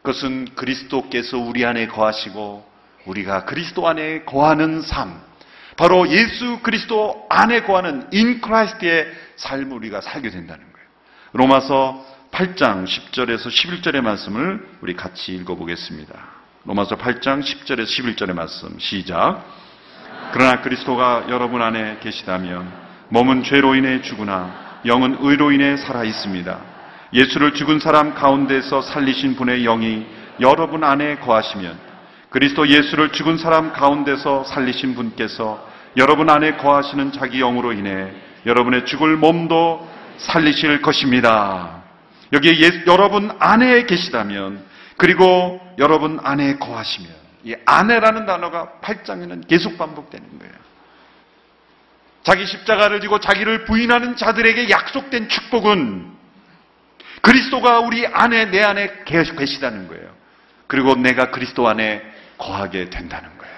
그것은 0.01 0.55
그리스도께서 0.55 1.37
우리 1.37 1.63
안에 1.63 1.85
거하시고 1.85 2.67
우리가 3.05 3.45
그리스도 3.45 3.87
안에 3.87 4.23
거하는 4.23 4.81
삶, 4.81 5.21
바로 5.77 6.09
예수 6.09 6.59
그리스도 6.63 7.25
안에 7.29 7.61
거하는 7.61 8.07
in 8.11 8.41
Christ의 8.41 9.11
삶을 9.35 9.77
우리가 9.77 10.01
살게 10.01 10.31
된다는 10.31 10.63
거예요. 10.63 10.87
로마서 11.33 12.03
8장 12.31 12.85
10절에서 12.85 13.47
11절의 13.47 14.01
말씀을 14.01 14.67
우리 14.81 14.95
같이 14.95 15.33
읽어보겠습니다. 15.35 16.13
로마서 16.65 16.97
8장 16.97 17.41
10절에서 17.43 17.85
11절의 17.85 18.33
말씀 18.33 18.77
시작. 18.79 19.45
그러나 20.33 20.61
그리스도가 20.61 21.25
여러분 21.29 21.61
안에 21.61 21.99
계시다면 22.01 22.71
몸은 23.09 23.43
죄로 23.43 23.75
인해 23.75 24.01
죽으나 24.01 24.81
영은 24.85 25.17
의로 25.21 25.51
인해 25.51 25.77
살아 25.77 26.03
있습니다. 26.03 26.59
예수를 27.13 27.53
죽은 27.53 27.79
사람 27.79 28.15
가운데서 28.15 28.81
살리신 28.81 29.35
분의 29.35 29.63
영이 29.63 30.05
여러분 30.41 30.83
안에 30.83 31.17
거하시면 31.17 31.77
그리스도 32.29 32.67
예수를 32.67 33.11
죽은 33.11 33.37
사람 33.37 33.71
가운데서 33.71 34.43
살리신 34.43 34.95
분께서 34.95 35.66
여러분 35.97 36.29
안에 36.29 36.57
거하시는 36.57 37.11
자기 37.11 37.39
영으로 37.39 37.73
인해 37.73 38.11
여러분의 38.45 38.85
죽을 38.85 39.17
몸도 39.17 39.87
살리실 40.17 40.81
것입니다. 40.81 41.83
여기에 42.33 42.59
예, 42.61 42.83
여러분 42.85 43.35
안에 43.39 43.85
계시다면 43.85 44.63
그리고 44.97 45.59
여러분 45.79 46.19
안에 46.23 46.57
거하시면 46.57 47.09
이 47.43 47.55
안에라는 47.65 48.25
단어가 48.25 48.73
8장에는 48.81 49.47
계속 49.47 49.77
반복되는 49.77 50.39
거예요. 50.39 50.53
자기 52.23 52.45
십자가를 52.45 53.01
지고 53.01 53.19
자기를 53.19 53.65
부인하는 53.65 54.17
자들에게 54.17 54.69
약속된 54.69 55.29
축복은 55.29 56.11
그리스도가 57.21 57.79
우리 57.79 58.05
안에 58.05 58.51
내 58.51 58.61
안에 58.61 59.03
계시다는 59.05 59.87
거예요. 59.87 60.09
그리고 60.67 60.95
내가 60.95 61.31
그리스도 61.31 61.67
안에 61.67 62.03
거하게 62.37 62.89
된다는 62.89 63.29
거예요. 63.37 63.55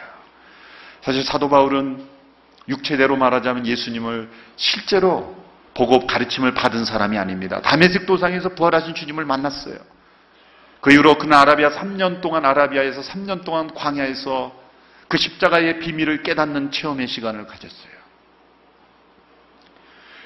사실 1.02 1.24
사도 1.24 1.50
바울은 1.50 2.19
육체대로 2.70 3.16
말하자면 3.18 3.66
예수님을 3.66 4.30
실제로 4.56 5.36
보고 5.74 6.06
가르침을 6.06 6.54
받은 6.54 6.86
사람이 6.86 7.18
아닙니다. 7.18 7.62
다메섹 7.62 8.06
도상에서 8.06 8.50
부활하신 8.50 8.96
주님을 8.96 9.26
만났어요. 9.26 9.78
그 10.82 10.94
이후로 10.94 11.18
그는 11.18 11.38
아라비아 11.38 11.72
3년 11.72 12.22
동안 12.22 12.46
아라비아에서 12.46 13.02
3년 13.02 13.44
동안 13.44 13.74
광야에서 13.74 14.58
그 15.08 15.18
십자가의 15.18 15.80
비밀을 15.80 16.24
깨닫는 16.24 16.72
체험의 16.72 17.08
시간을 17.08 17.48
가졌어요. 17.48 18.00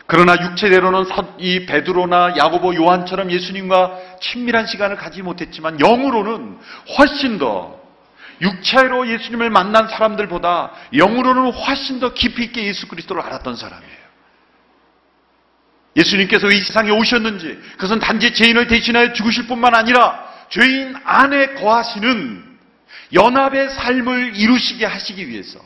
그러나 0.06 0.36
육체대로는 0.40 1.06
이 1.40 1.66
베드로나 1.66 2.36
야고보 2.38 2.76
요한처럼 2.76 3.32
예수님과 3.32 4.00
친밀한 4.20 4.68
시간을 4.68 4.98
가지 4.98 5.22
못했지만 5.22 5.80
영으로는 5.80 6.60
훨씬 6.98 7.38
더 7.38 7.83
육체로 8.44 9.08
예수님을 9.08 9.50
만난 9.50 9.88
사람들보다 9.88 10.72
영으로는 10.94 11.52
훨씬 11.52 12.00
더 12.00 12.14
깊이 12.14 12.44
있게 12.44 12.66
예수 12.66 12.88
그리스도를 12.88 13.22
알았던 13.22 13.56
사람이에요. 13.56 14.04
예수님께서 15.96 16.50
이 16.50 16.60
세상에 16.60 16.90
오셨는지 16.92 17.60
그것은 17.74 18.00
단지 18.00 18.34
죄인을 18.34 18.68
대신하여 18.68 19.14
죽으실 19.14 19.48
뿐만 19.48 19.76
아니라 19.76 20.28
죄인 20.50 20.96
안에 21.04 21.54
거하시는 21.56 22.58
연합의 23.14 23.70
삶을 23.70 24.36
이루시게 24.36 24.86
하시기 24.86 25.28
위해서 25.28 25.60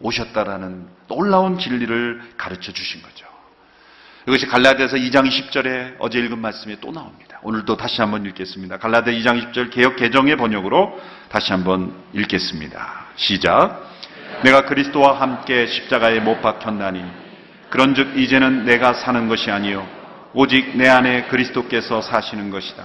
오셨다라는 0.00 0.88
놀라운 1.08 1.58
진리를 1.58 2.34
가르쳐 2.36 2.72
주신 2.72 3.02
거죠. 3.02 3.35
이것이 4.26 4.46
갈라디아서 4.46 4.96
2장 4.96 5.28
10절에 5.28 5.94
어제 6.00 6.18
읽은 6.18 6.40
말씀에 6.40 6.78
또 6.80 6.90
나옵니다. 6.90 7.38
오늘도 7.42 7.76
다시 7.76 8.00
한번 8.00 8.26
읽겠습니다. 8.26 8.76
갈라디아 8.78 9.14
2장 9.14 9.52
10절 9.52 9.70
개혁 9.70 9.94
개정의 9.94 10.36
번역으로 10.36 11.00
다시 11.28 11.52
한번 11.52 11.94
읽겠습니다. 12.12 13.06
시작. 13.14 13.88
내가 14.42 14.64
그리스도와 14.64 15.20
함께 15.20 15.66
십자가에 15.66 16.18
못 16.18 16.42
박혔나니 16.42 17.04
그런즉 17.70 18.18
이제는 18.18 18.64
내가 18.64 18.94
사는 18.94 19.28
것이 19.28 19.50
아니요 19.50 19.86
오직 20.34 20.76
내 20.76 20.88
안에 20.88 21.26
그리스도께서 21.26 22.02
사시는 22.02 22.50
것이다. 22.50 22.84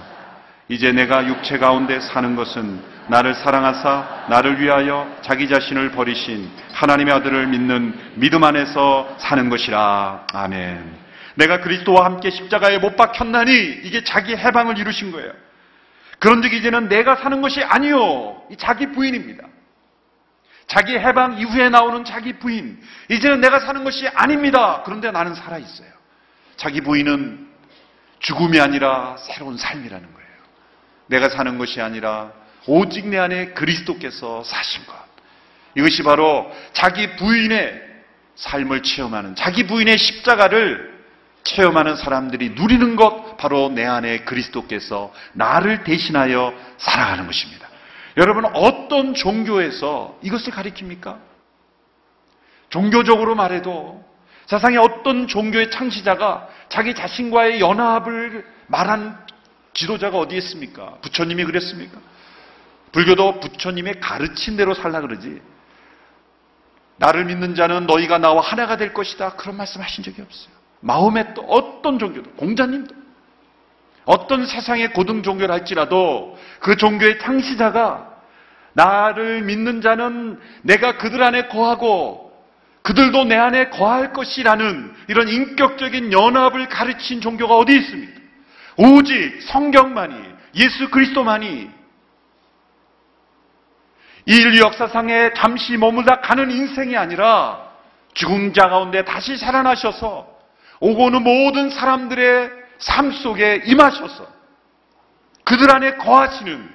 이제 0.68 0.92
내가 0.92 1.26
육체 1.26 1.58
가운데 1.58 1.98
사는 1.98 2.36
것은 2.36 2.80
나를 3.08 3.34
사랑하사 3.34 4.26
나를 4.30 4.60
위하여 4.60 5.12
자기 5.22 5.48
자신을 5.48 5.90
버리신 5.90 6.48
하나님의 6.72 7.12
아들을 7.14 7.48
믿는 7.48 7.98
믿음 8.14 8.44
안에서 8.44 9.16
사는 9.18 9.48
것이라. 9.48 10.26
아멘. 10.32 11.01
내가 11.34 11.60
그리스도와 11.60 12.04
함께 12.04 12.30
십자가에 12.30 12.78
못 12.78 12.96
박혔나니 12.96 13.80
이게 13.84 14.04
자기 14.04 14.36
해방을 14.36 14.78
이루신 14.78 15.12
거예요. 15.12 15.32
그런즉 16.18 16.52
이제는 16.52 16.88
내가 16.88 17.16
사는 17.16 17.40
것이 17.40 17.62
아니요. 17.62 18.42
이 18.50 18.56
자기 18.56 18.86
부인입니다. 18.92 19.44
자기 20.66 20.96
해방 20.96 21.38
이후에 21.38 21.68
나오는 21.68 22.04
자기 22.04 22.34
부인. 22.34 22.80
이제는 23.10 23.40
내가 23.40 23.60
사는 23.60 23.82
것이 23.82 24.06
아닙니다. 24.08 24.82
그런데 24.84 25.10
나는 25.10 25.34
살아 25.34 25.58
있어요. 25.58 25.88
자기 26.56 26.80
부인은 26.80 27.48
죽음이 28.20 28.60
아니라 28.60 29.16
새로운 29.18 29.56
삶이라는 29.56 30.12
거예요. 30.12 30.28
내가 31.08 31.28
사는 31.28 31.58
것이 31.58 31.80
아니라 31.80 32.32
오직 32.66 33.08
내 33.08 33.18
안에 33.18 33.46
그리스도께서 33.48 34.44
사신 34.44 34.86
것. 34.86 34.94
이것이 35.74 36.02
바로 36.02 36.54
자기 36.72 37.16
부인의 37.16 37.82
삶을 38.36 38.82
체험하는 38.82 39.34
자기 39.34 39.66
부인의 39.66 39.98
십자가를 39.98 40.91
체험하는 41.44 41.96
사람들이 41.96 42.50
누리는 42.50 42.96
것 42.96 43.36
바로 43.36 43.68
내 43.68 43.84
안에 43.84 44.20
그리스도께서 44.20 45.12
나를 45.32 45.84
대신하여 45.84 46.54
살아가는 46.78 47.26
것입니다. 47.26 47.68
여러분 48.16 48.44
어떤 48.54 49.14
종교에서 49.14 50.18
이것을 50.22 50.52
가리킵니까? 50.52 51.18
종교적으로 52.68 53.34
말해도 53.34 54.04
세상에 54.46 54.76
어떤 54.76 55.26
종교의 55.26 55.70
창시자가 55.70 56.48
자기 56.68 56.94
자신과의 56.94 57.60
연합을 57.60 58.46
말한 58.66 59.26
지도자가 59.74 60.18
어디 60.18 60.36
있습니까? 60.36 60.96
부처님이 61.02 61.44
그랬습니까? 61.44 61.98
불교도 62.92 63.40
부처님의 63.40 64.00
가르친 64.00 64.56
대로 64.56 64.74
살라 64.74 65.00
그러지. 65.00 65.40
나를 66.98 67.24
믿는 67.24 67.54
자는 67.54 67.86
너희가 67.86 68.18
나와 68.18 68.42
하나가 68.42 68.76
될 68.76 68.92
것이다. 68.92 69.30
그런 69.36 69.56
말씀 69.56 69.80
하신 69.80 70.04
적이 70.04 70.22
없어요. 70.22 70.51
마음에 70.82 71.32
또 71.32 71.42
어떤 71.42 71.98
종교도, 71.98 72.32
공자님도, 72.32 72.94
어떤 74.04 74.44
세상의 74.44 74.92
고등 74.92 75.22
종교를 75.22 75.54
할지라도 75.54 76.36
그 76.58 76.76
종교의 76.76 77.20
창시자가 77.20 78.10
나를 78.74 79.42
믿는 79.42 79.80
자는 79.80 80.40
내가 80.62 80.98
그들 80.98 81.22
안에 81.22 81.46
거하고 81.48 82.32
그들도 82.82 83.24
내 83.24 83.36
안에 83.36 83.70
거할 83.70 84.12
것이라는 84.12 84.94
이런 85.06 85.28
인격적인 85.28 86.12
연합을 86.12 86.68
가르친 86.68 87.20
종교가 87.20 87.56
어디 87.56 87.76
있습니까? 87.76 88.20
오직 88.76 89.40
성경만이, 89.42 90.16
예수 90.56 90.90
그리스도만이 90.90 91.70
이 94.26 94.36
인류 94.36 94.62
역사상에 94.62 95.32
잠시 95.34 95.76
머물다 95.76 96.20
가는 96.20 96.50
인생이 96.50 96.96
아니라 96.96 97.70
죽은 98.14 98.52
자 98.52 98.68
가운데 98.68 99.04
다시 99.04 99.36
살아나셔서 99.36 100.31
오고 100.82 101.04
오는 101.04 101.22
모든 101.22 101.70
사람들의 101.70 102.50
삶 102.78 103.12
속에 103.12 103.62
임하셔서 103.66 104.26
그들 105.44 105.72
안에 105.72 105.96
거하시는 105.96 106.70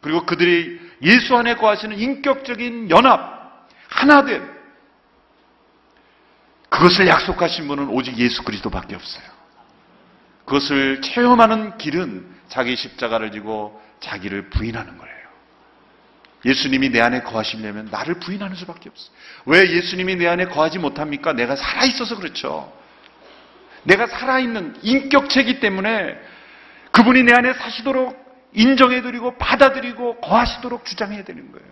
그리고 0.00 0.26
그들이 0.26 0.80
예수 1.02 1.36
안에 1.36 1.54
거하시는 1.54 1.96
인격적인 1.96 2.90
연합 2.90 3.68
하나된 3.88 4.50
그것을 6.70 7.06
약속하신 7.06 7.68
분은 7.68 7.88
오직 7.90 8.18
예수 8.18 8.42
그리스도밖에 8.42 8.96
없어요. 8.96 9.24
그것을 10.44 11.00
체험하는 11.00 11.78
길은 11.78 12.26
자기 12.48 12.74
십자가를 12.74 13.30
지고 13.30 13.80
자기를 14.00 14.50
부인하는 14.50 14.98
거예요. 14.98 15.12
예수님이 16.44 16.88
내 16.88 17.00
안에 17.00 17.20
거하시려면 17.20 17.90
나를 17.92 18.14
부인하는 18.14 18.56
수밖에 18.56 18.88
없어요. 18.88 19.10
왜 19.46 19.70
예수님이 19.70 20.16
내 20.16 20.26
안에 20.26 20.46
거하지 20.46 20.80
못합니까? 20.80 21.32
내가 21.32 21.54
살아있어서 21.54 22.16
그렇죠. 22.16 22.81
내가 23.84 24.06
살아있는 24.06 24.76
인격체이기 24.82 25.60
때문에 25.60 26.18
그분이 26.92 27.24
내 27.24 27.32
안에 27.32 27.52
사시도록 27.54 28.20
인정해드리고 28.52 29.38
받아들이고 29.38 30.20
거하시도록 30.20 30.84
주장해야 30.84 31.24
되는 31.24 31.50
거예요. 31.52 31.66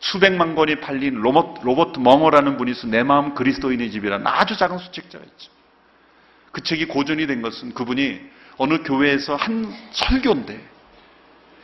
수백만 0.00 0.54
권이 0.54 0.76
팔린 0.76 1.16
로버트, 1.16 1.64
로버트 1.64 1.98
멍어라는 1.98 2.56
분이 2.56 2.70
있어 2.70 2.86
내 2.86 3.02
마음 3.02 3.34
그리스도인의 3.34 3.90
집이라는 3.90 4.26
아주 4.26 4.56
작은 4.56 4.78
수책자가 4.78 5.24
있죠. 5.24 5.50
그 6.52 6.62
책이 6.62 6.86
고전이 6.86 7.26
된 7.26 7.42
것은 7.42 7.74
그분이 7.74 8.20
어느 8.58 8.82
교회에서 8.82 9.36
한 9.36 9.72
설교인데 9.90 10.60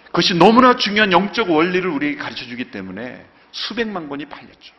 그것이 0.07 0.35
너무나 0.35 0.77
중요한 0.77 1.13
영적 1.13 1.51
원리를 1.51 1.89
우리에게 1.89 2.17
가르쳐 2.17 2.45
주기 2.45 2.71
때문에 2.71 3.25
수백만 3.53 4.09
권이 4.09 4.27
팔렸죠. 4.27 4.75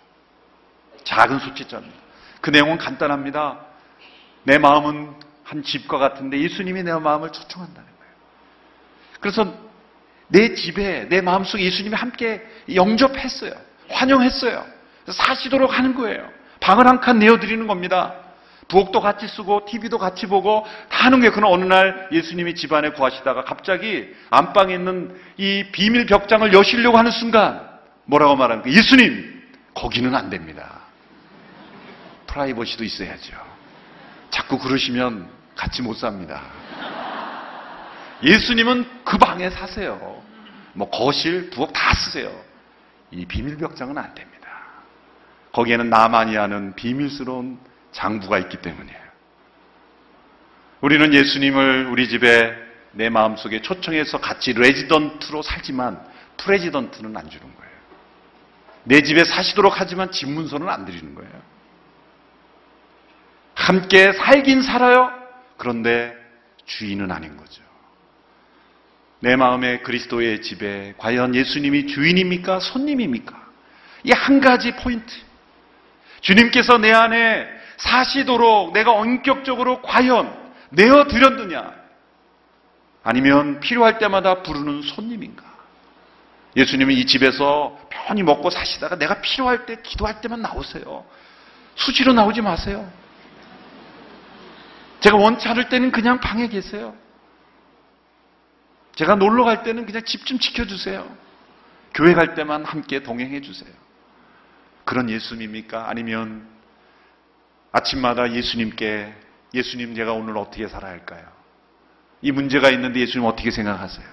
작은 1.03 1.39
수책자입니다. 1.39 1.95
그 2.41 2.49
내용은 2.49 2.77
간단합니다. 2.77 3.64
내 4.45 4.57
마음은 4.57 5.13
한 5.43 5.63
집과 5.63 5.97
같은데 5.97 6.39
예수님이 6.39 6.83
내 6.83 6.91
마음을 6.93 7.31
초청한다는 7.31 7.87
거예요. 7.99 8.13
그래서 9.19 9.53
내 10.27 10.55
집에, 10.55 11.07
내 11.09 11.21
마음속에 11.21 11.63
예수님이 11.63 11.95
함께 11.95 12.43
영접했어요. 12.73 13.51
환영했어요. 13.89 14.65
사시도록 15.07 15.77
하는 15.77 15.93
거예요. 15.93 16.27
방을 16.61 16.87
한 16.87 16.99
칸 16.99 17.19
내어드리는 17.19 17.67
겁니다. 17.67 18.15
부엌도 18.67 18.99
같이 18.99 19.27
쓰고 19.27 19.65
TV도 19.65 19.99
같이 19.99 20.25
보고 20.25 20.65
다 20.89 21.05
하는 21.05 21.21
게 21.21 21.29
그런 21.29 21.51
어느 21.51 21.63
날 21.65 22.09
예수님이 22.11 22.55
집안에 22.55 22.89
구하시다가 22.89 23.43
갑자기 23.43 24.07
안방에 24.31 24.73
있는 24.73 25.15
이 25.37 25.65
비밀 25.71 26.07
벽장을 26.07 26.51
여시려고 26.51 26.97
하는 26.97 27.11
순간 27.11 27.69
뭐라고 28.05 28.35
말합니까? 28.35 28.71
예수님 28.75 29.43
거기는 29.75 30.15
안 30.15 30.31
됩니다. 30.31 30.81
프라이버시도 32.25 32.83
있어야죠. 32.83 33.44
자꾸 34.29 34.57
그러시면 34.59 35.29
같이 35.55 35.81
못 35.81 35.95
삽니다. 35.95 36.41
예수님은 38.23 39.03
그 39.03 39.17
방에 39.17 39.49
사세요. 39.49 40.23
뭐 40.73 40.89
거실, 40.89 41.49
부엌 41.49 41.71
다 41.73 41.93
쓰세요. 41.93 42.31
이 43.11 43.25
비밀 43.25 43.57
벽장은 43.57 43.97
안 43.97 44.13
됩니다. 44.13 44.35
거기에는 45.53 45.89
나만이 45.89 46.37
아는 46.37 46.75
비밀스러운 46.75 47.57
장부가 47.91 48.39
있기 48.39 48.57
때문이에요. 48.57 49.05
우리는 50.81 51.13
예수님을 51.13 51.87
우리 51.87 52.09
집에 52.09 52.53
내 52.91 53.09
마음속에 53.09 53.61
초청해서 53.61 54.19
같이 54.19 54.53
레지던트로 54.53 55.41
살지만 55.41 55.99
프레지던트는 56.37 57.15
안 57.15 57.29
주는 57.29 57.55
거예요. 57.55 57.71
내 58.83 59.01
집에 59.01 59.23
사시도록 59.23 59.79
하지만 59.79 60.11
집 60.11 60.29
문서는 60.29 60.69
안 60.69 60.85
드리는 60.85 61.15
거예요. 61.15 61.31
함께 63.55 64.11
살긴 64.13 64.61
살아요. 64.61 65.11
그런데 65.57 66.13
주인은 66.65 67.11
아닌 67.11 67.37
거죠. 67.37 67.63
내 69.21 69.35
마음의 69.35 69.81
그리스도의 69.83 70.41
집에 70.41 70.93
과연 70.97 71.33
예수님이 71.33 71.87
주인입니까? 71.87 72.59
손님입니까? 72.59 73.43
이 74.03 74.11
한 74.11 74.39
가지 74.39 74.75
포인트. 74.75 75.11
주님께서 76.21 76.77
내 76.77 76.91
안에 76.91 77.47
사시도록 77.77 78.73
내가 78.73 78.91
원격적으로 78.91 79.81
과연 79.81 80.31
내어 80.69 81.07
드렸느냐? 81.07 81.73
아니면 83.03 83.59
필요할 83.61 83.97
때마다 83.99 84.43
부르는 84.43 84.81
손님인가? 84.83 85.43
예수님은 86.55 86.93
이 86.93 87.05
집에서 87.05 87.77
편히 87.89 88.23
먹고 88.23 88.49
사시다가 88.49 88.97
내가 88.97 89.21
필요할 89.21 89.65
때 89.65 89.77
기도할 89.81 90.21
때만 90.21 90.41
나오세요. 90.41 91.05
수시로 91.75 92.13
나오지 92.13 92.41
마세요. 92.41 92.89
제가 95.05 95.17
원치 95.17 95.47
않을 95.47 95.69
때는 95.69 95.91
그냥 95.91 96.19
방에 96.19 96.47
계세요. 96.47 96.95
제가 98.95 99.13
놀러 99.15 99.43
갈 99.43 99.61
때는 99.61 99.85
그냥 99.85 100.03
집 100.03 100.25
좀 100.25 100.39
지켜주세요. 100.39 101.05
교회 101.93 102.15
갈 102.15 102.33
때만 102.33 102.65
함께 102.65 103.03
동행해 103.03 103.39
주세요. 103.41 103.69
그런 104.83 105.07
예수님입니까? 105.11 105.87
아니면 105.89 106.47
아침마다 107.71 108.31
예수님께 108.33 109.13
예수님 109.53 109.93
제가 109.93 110.13
오늘 110.13 110.37
어떻게 110.39 110.67
살아야 110.67 110.93
할까요? 110.93 111.23
이 112.23 112.31
문제가 112.31 112.71
있는데 112.71 112.99
예수님 113.01 113.27
어떻게 113.27 113.51
생각하세요? 113.51 114.07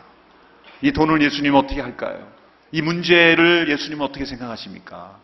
이 0.83 0.93
돈을 0.93 1.23
예수님 1.23 1.55
어떻게 1.55 1.81
할까요? 1.81 2.31
이 2.71 2.83
문제를 2.83 3.71
예수님 3.71 4.03
어떻게 4.03 4.27
생각하십니까? 4.27 5.19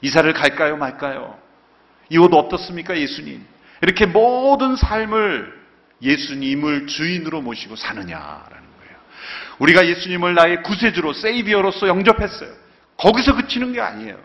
이사를 0.00 0.32
갈까요 0.32 0.76
말까요? 0.76 1.36
이 2.08 2.18
옷 2.18 2.32
어떻습니까 2.32 2.96
예수님? 2.96 3.44
이렇게 3.82 4.06
모든 4.06 4.76
삶을 4.76 5.58
예수님을 6.02 6.86
주인으로 6.86 7.40
모시고 7.42 7.76
사느냐라는 7.76 8.50
거예요. 8.50 8.96
우리가 9.58 9.86
예수님을 9.86 10.34
나의 10.34 10.62
구세주로 10.62 11.12
세이비어로서 11.12 11.88
영접했어요. 11.88 12.50
거기서 12.96 13.36
그치는 13.36 13.72
게 13.72 13.80
아니에요. 13.80 14.18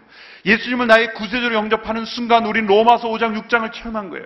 예수님을 0.45 0.87
나의 0.87 1.13
구세주로 1.13 1.53
영접하는 1.55 2.05
순간 2.05 2.45
우린 2.45 2.65
로마서 2.65 3.07
5장 3.09 3.39
6장을 3.47 3.71
체험한 3.71 4.09
거예요. 4.09 4.25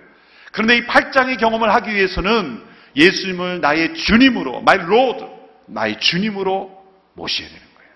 그런데 0.52 0.78
이 0.78 0.86
8장의 0.86 1.40
경험을 1.40 1.74
하기 1.76 1.94
위해서는 1.94 2.63
예수님을 2.96 3.62
나의 3.62 3.94
주님으로, 3.94 4.60
my 4.60 4.80
Lord, 4.80 5.26
나의 5.68 6.00
주님으로 6.00 6.72
모셔야 7.13 7.48
되는 7.48 7.62
거예요. 7.76 7.92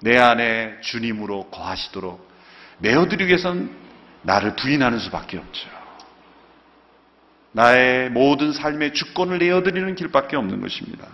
내 0.00 0.18
안에 0.18 0.80
주님으로 0.82 1.48
거하시도록 1.50 2.30
내어드리기 2.78 3.26
위해서는 3.28 3.74
나를 4.22 4.54
부인하는 4.56 4.98
수밖에 4.98 5.38
없죠. 5.38 5.75
나의 7.56 8.10
모든 8.10 8.52
삶의 8.52 8.92
주권을 8.92 9.38
내어드리는 9.38 9.94
길밖에 9.94 10.36
없는 10.36 10.60
것입니다. 10.60 11.06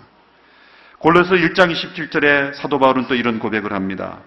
골로서 0.98 1.36
1장 1.36 1.72
27절에 1.72 2.54
사도 2.54 2.80
바울은 2.80 3.06
또 3.06 3.14
이런 3.14 3.38
고백을 3.38 3.72
합니다. 3.72 4.18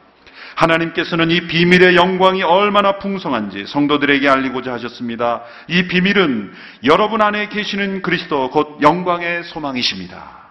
하나님께서는 0.55 1.29
이 1.29 1.41
비밀의 1.41 1.97
영광이 1.97 2.41
얼마나 2.43 2.99
풍성한지 2.99 3.65
성도들에게 3.67 4.29
알리고자 4.29 4.71
하셨습니다. 4.73 5.43
이 5.67 5.87
비밀은 5.89 6.53
여러분 6.85 7.21
안에 7.21 7.49
계시는 7.49 8.01
그리스도 8.01 8.49
곧 8.49 8.77
영광의 8.81 9.43
소망이십니다. 9.43 10.45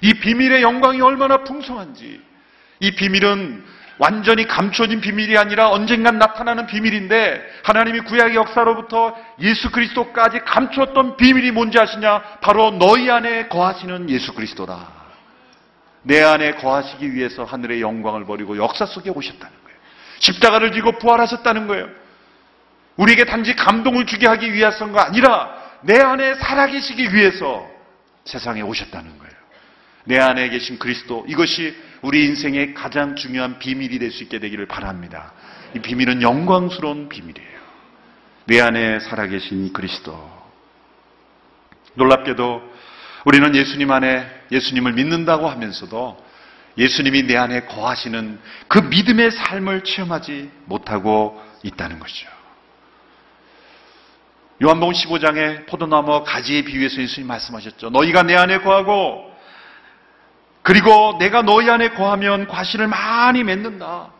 이 0.00 0.14
비밀의 0.14 0.62
영광이 0.62 1.02
얼마나 1.02 1.44
풍성한지 1.44 2.18
이 2.80 2.90
비밀은 2.92 3.62
완전히 3.98 4.46
감춰진 4.46 5.00
비밀이 5.00 5.38
아니라 5.38 5.70
언젠간 5.70 6.18
나타나는 6.18 6.66
비밀인데 6.66 7.42
하나님이 7.62 8.00
구약의 8.00 8.34
역사로부터 8.34 9.16
예수 9.40 9.70
그리스도까지 9.70 10.40
감추었던 10.40 11.16
비밀이 11.16 11.50
뭔지 11.52 11.78
아시냐? 11.78 12.22
바로 12.40 12.72
너희 12.72 13.10
안에 13.10 13.48
거하시는 13.48 14.10
예수 14.10 14.34
그리스도다. 14.34 14.96
내 16.02 16.22
안에 16.22 16.52
거하시기 16.56 17.14
위해서 17.14 17.44
하늘의 17.44 17.80
영광을 17.80 18.26
버리고 18.26 18.56
역사 18.58 18.86
속에 18.86 19.10
오셨다는 19.10 19.56
거예요. 19.64 19.78
십자가를 20.18 20.72
지고 20.72 20.92
부활하셨다는 20.98 21.66
거예요. 21.66 21.88
우리에게 22.96 23.24
단지 23.24 23.56
감동을 23.56 24.06
주게 24.06 24.26
하기 24.26 24.52
위해서가 24.52 25.06
아니라 25.06 25.56
내 25.82 26.00
안에 26.00 26.34
살아계시기 26.34 27.14
위해서 27.14 27.68
세상에 28.24 28.60
오셨다는 28.60 29.18
거예요. 29.18 29.36
내 30.04 30.18
안에 30.18 30.48
계신 30.48 30.78
그리스도 30.78 31.24
이것이 31.28 31.76
우리 32.02 32.24
인생의 32.26 32.74
가장 32.74 33.16
중요한 33.16 33.58
비밀이 33.58 33.98
될 33.98 34.10
수 34.10 34.22
있게 34.22 34.38
되기를 34.38 34.66
바랍니다. 34.66 35.32
이 35.74 35.80
비밀은 35.80 36.22
영광스러운 36.22 37.08
비밀이에요. 37.08 37.56
내 38.46 38.60
안에 38.60 39.00
살아계신 39.00 39.72
그리스도. 39.72 40.30
놀랍게도 41.94 42.62
우리는 43.24 43.54
예수님 43.56 43.90
안에 43.90 44.24
예수님을 44.52 44.92
믿는다고 44.92 45.48
하면서도 45.48 46.24
예수님이 46.78 47.24
내 47.24 47.36
안에 47.36 47.62
거하시는 47.62 48.38
그 48.68 48.78
믿음의 48.78 49.30
삶을 49.32 49.82
체험하지 49.82 50.50
못하고 50.66 51.42
있다는 51.62 51.98
것이죠. 51.98 52.28
요한복음 54.62 54.94
15장에 54.94 55.66
포도나무 55.66 56.22
가지에 56.24 56.62
비유해서 56.62 57.00
예수님 57.02 57.26
말씀하셨죠. 57.26 57.90
너희가 57.90 58.22
내 58.22 58.34
안에 58.36 58.58
거하고 58.58 59.25
그리고 60.66 61.16
내가 61.20 61.42
너희 61.42 61.70
안에 61.70 61.90
거하면 61.90 62.48
과실을 62.48 62.88
많이 62.88 63.44
맺는다. 63.44 64.10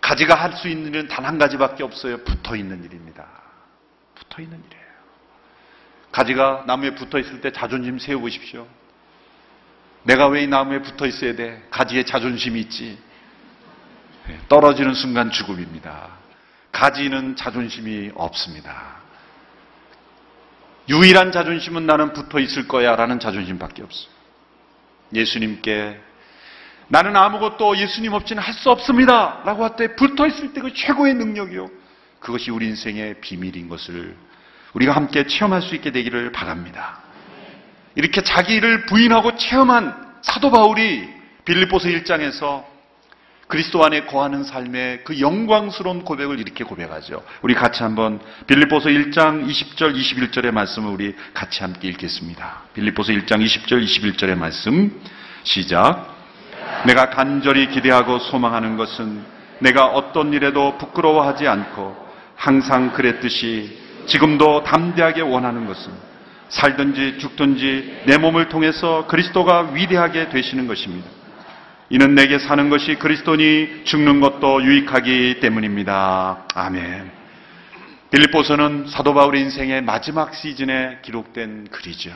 가지가 0.00 0.36
할 0.36 0.52
수 0.54 0.68
있는 0.68 0.86
일은 0.94 1.08
단 1.08 1.24
한 1.24 1.36
가지밖에 1.36 1.82
없어요. 1.82 2.18
붙어 2.18 2.54
있는 2.54 2.84
일입니다. 2.84 3.26
붙어 4.14 4.40
있는 4.40 4.62
일이에요. 4.64 4.84
가지가 6.12 6.62
나무에 6.68 6.94
붙어 6.94 7.18
있을 7.18 7.40
때 7.40 7.50
자존심 7.50 7.98
세워보십시오. 7.98 8.68
내가 10.04 10.28
왜 10.28 10.44
이 10.44 10.46
나무에 10.46 10.80
붙어 10.80 11.06
있어야 11.08 11.34
돼? 11.34 11.60
가지에 11.70 12.04
자존심이 12.04 12.60
있지. 12.60 12.96
네, 14.28 14.38
떨어지는 14.48 14.94
순간 14.94 15.32
죽음입니다. 15.32 16.06
가지는 16.70 17.34
자존심이 17.34 18.12
없습니다. 18.14 19.00
유일한 20.88 21.32
자존심은 21.32 21.84
나는 21.84 22.12
붙어 22.12 22.38
있을 22.38 22.68
거야 22.68 22.94
라는 22.94 23.18
자존심밖에 23.18 23.82
없어요. 23.82 24.19
예수님께 25.12 26.00
나는 26.88 27.16
아무것도 27.16 27.76
예수님 27.76 28.12
없이는 28.12 28.42
할 28.42 28.54
수 28.54 28.70
없습니다. 28.70 29.42
라고 29.44 29.64
할 29.64 29.76
때 29.76 29.94
붙어 29.94 30.26
있을 30.26 30.52
때 30.52 30.60
그 30.60 30.72
최고의 30.74 31.14
능력이요. 31.14 31.68
그것이 32.20 32.50
우리 32.50 32.66
인생의 32.66 33.20
비밀인 33.20 33.68
것을 33.68 34.16
우리가 34.74 34.92
함께 34.92 35.26
체험할 35.26 35.62
수 35.62 35.74
있게 35.74 35.90
되기를 35.90 36.32
바랍니다. 36.32 36.98
이렇게 37.94 38.22
자기를 38.22 38.86
부인하고 38.86 39.36
체험한 39.36 40.20
사도 40.22 40.50
바울이 40.50 41.08
빌립보서 41.44 41.88
1장에서 41.88 42.64
그리스도 43.50 43.84
안에 43.84 44.06
거하는 44.06 44.44
삶의 44.44 45.00
그 45.02 45.18
영광스러운 45.18 46.04
고백을 46.04 46.38
이렇게 46.38 46.62
고백하죠. 46.62 47.24
우리 47.42 47.54
같이 47.54 47.82
한번 47.82 48.20
빌립보서 48.46 48.90
1장 48.90 49.44
20절 49.44 49.94
21절의 49.96 50.52
말씀을 50.52 50.88
우리 50.88 51.16
같이 51.34 51.60
함께 51.64 51.88
읽겠습니다. 51.88 52.62
빌립보서 52.74 53.12
1장 53.12 53.44
20절 53.44 53.84
21절의 53.84 54.38
말씀 54.38 55.02
시작. 55.42 56.16
내가 56.86 57.10
간절히 57.10 57.68
기대하고 57.68 58.20
소망하는 58.20 58.76
것은 58.76 59.20
내가 59.58 59.86
어떤 59.86 60.32
일에도 60.32 60.78
부끄러워하지 60.78 61.48
않고 61.48 61.96
항상 62.36 62.92
그랬듯이 62.92 63.76
지금도 64.06 64.62
담대하게 64.62 65.22
원하는 65.22 65.66
것은 65.66 65.90
살든지 66.50 67.18
죽든지 67.18 68.02
내 68.06 68.16
몸을 68.16 68.48
통해서 68.48 69.08
그리스도가 69.08 69.70
위대하게 69.72 70.28
되시는 70.28 70.68
것입니다. 70.68 71.19
이는 71.92 72.14
내게 72.14 72.38
사는 72.38 72.70
것이 72.70 72.94
그리스도니 72.94 73.82
죽는 73.84 74.20
것도 74.20 74.62
유익하기 74.62 75.40
때문입니다. 75.40 76.46
아멘. 76.54 77.10
빌립보서는 78.12 78.86
사도 78.86 79.12
바울의 79.12 79.42
인생의 79.42 79.82
마지막 79.82 80.32
시즌에 80.32 81.00
기록된 81.02 81.66
글이죠. 81.72 82.12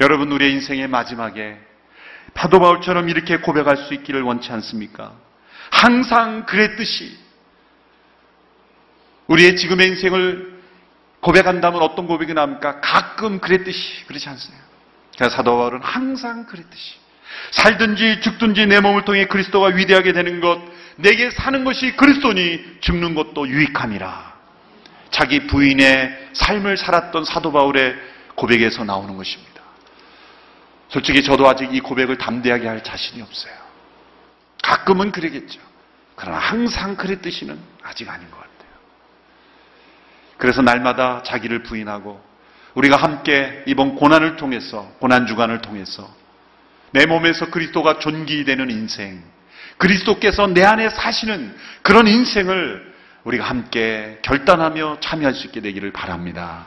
여러분 0.00 0.30
우리의 0.30 0.52
인생의 0.52 0.86
마지막에 0.86 1.58
사도 2.36 2.60
바울처럼 2.60 3.08
이렇게 3.08 3.38
고백할 3.38 3.76
수 3.76 3.94
있기를 3.94 4.22
원치 4.22 4.52
않습니까? 4.52 5.12
항상 5.70 6.46
그랬듯이 6.46 7.16
우리의 9.26 9.56
지금의 9.56 9.88
인생을 9.88 10.54
고백한다면 11.18 11.82
어떤 11.82 12.06
고백이 12.06 12.32
나옵니까? 12.32 12.80
가끔 12.80 13.40
그랬듯이 13.40 14.04
그렇지 14.06 14.28
않습니까? 14.28 14.64
그래서 15.16 15.34
사도 15.34 15.56
바울은 15.56 15.80
항상 15.82 16.46
그랬듯이 16.46 17.03
살든지 17.50 18.20
죽든지 18.20 18.66
내 18.66 18.80
몸을 18.80 19.04
통해 19.04 19.26
그리스도가 19.26 19.68
위대하게 19.68 20.12
되는 20.12 20.40
것 20.40 20.60
내게 20.96 21.30
사는 21.30 21.64
것이 21.64 21.92
그리스도니 21.96 22.78
죽는 22.80 23.14
것도 23.14 23.48
유익함이라. 23.48 24.34
자기 25.10 25.46
부인의 25.46 26.30
삶을 26.32 26.76
살았던 26.76 27.24
사도 27.24 27.52
바울의 27.52 27.94
고백에서 28.34 28.84
나오는 28.84 29.16
것입니다. 29.16 29.62
솔직히 30.88 31.22
저도 31.22 31.48
아직 31.48 31.74
이 31.74 31.80
고백을 31.80 32.18
담대하게 32.18 32.68
할 32.68 32.82
자신이 32.82 33.22
없어요. 33.22 33.54
가끔은 34.62 35.12
그러겠죠. 35.12 35.60
그러나 36.16 36.38
항상 36.38 36.96
그랬듯이는 36.96 37.58
아직 37.82 38.08
아닌 38.08 38.30
것 38.30 38.36
같아요. 38.36 38.70
그래서 40.36 40.62
날마다 40.62 41.22
자기를 41.22 41.62
부인하고 41.62 42.20
우리가 42.74 42.96
함께 42.96 43.62
이번 43.66 43.94
고난을 43.94 44.36
통해서 44.36 44.90
고난 44.98 45.26
주간을 45.26 45.60
통해서 45.60 46.12
내 46.94 47.06
몸에서 47.06 47.50
그리스도가 47.50 47.98
존귀되는 47.98 48.70
인생, 48.70 49.20
그리스도께서 49.78 50.46
내 50.46 50.62
안에 50.62 50.88
사시는 50.90 51.56
그런 51.82 52.06
인생을 52.06 52.94
우리가 53.24 53.44
함께 53.44 54.20
결단하며 54.22 54.98
참여할 55.00 55.34
수 55.34 55.46
있게 55.48 55.60
되기를 55.60 55.90
바랍니다. 55.92 56.66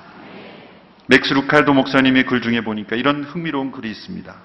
맥스 1.06 1.32
루칼도 1.32 1.74
목사님의 1.74 2.26
글 2.26 2.42
중에 2.42 2.60
보니까 2.62 2.98
이런 2.98 3.24
흥미로운 3.24 3.72
글이 3.72 3.90
있습니다. 3.90 4.36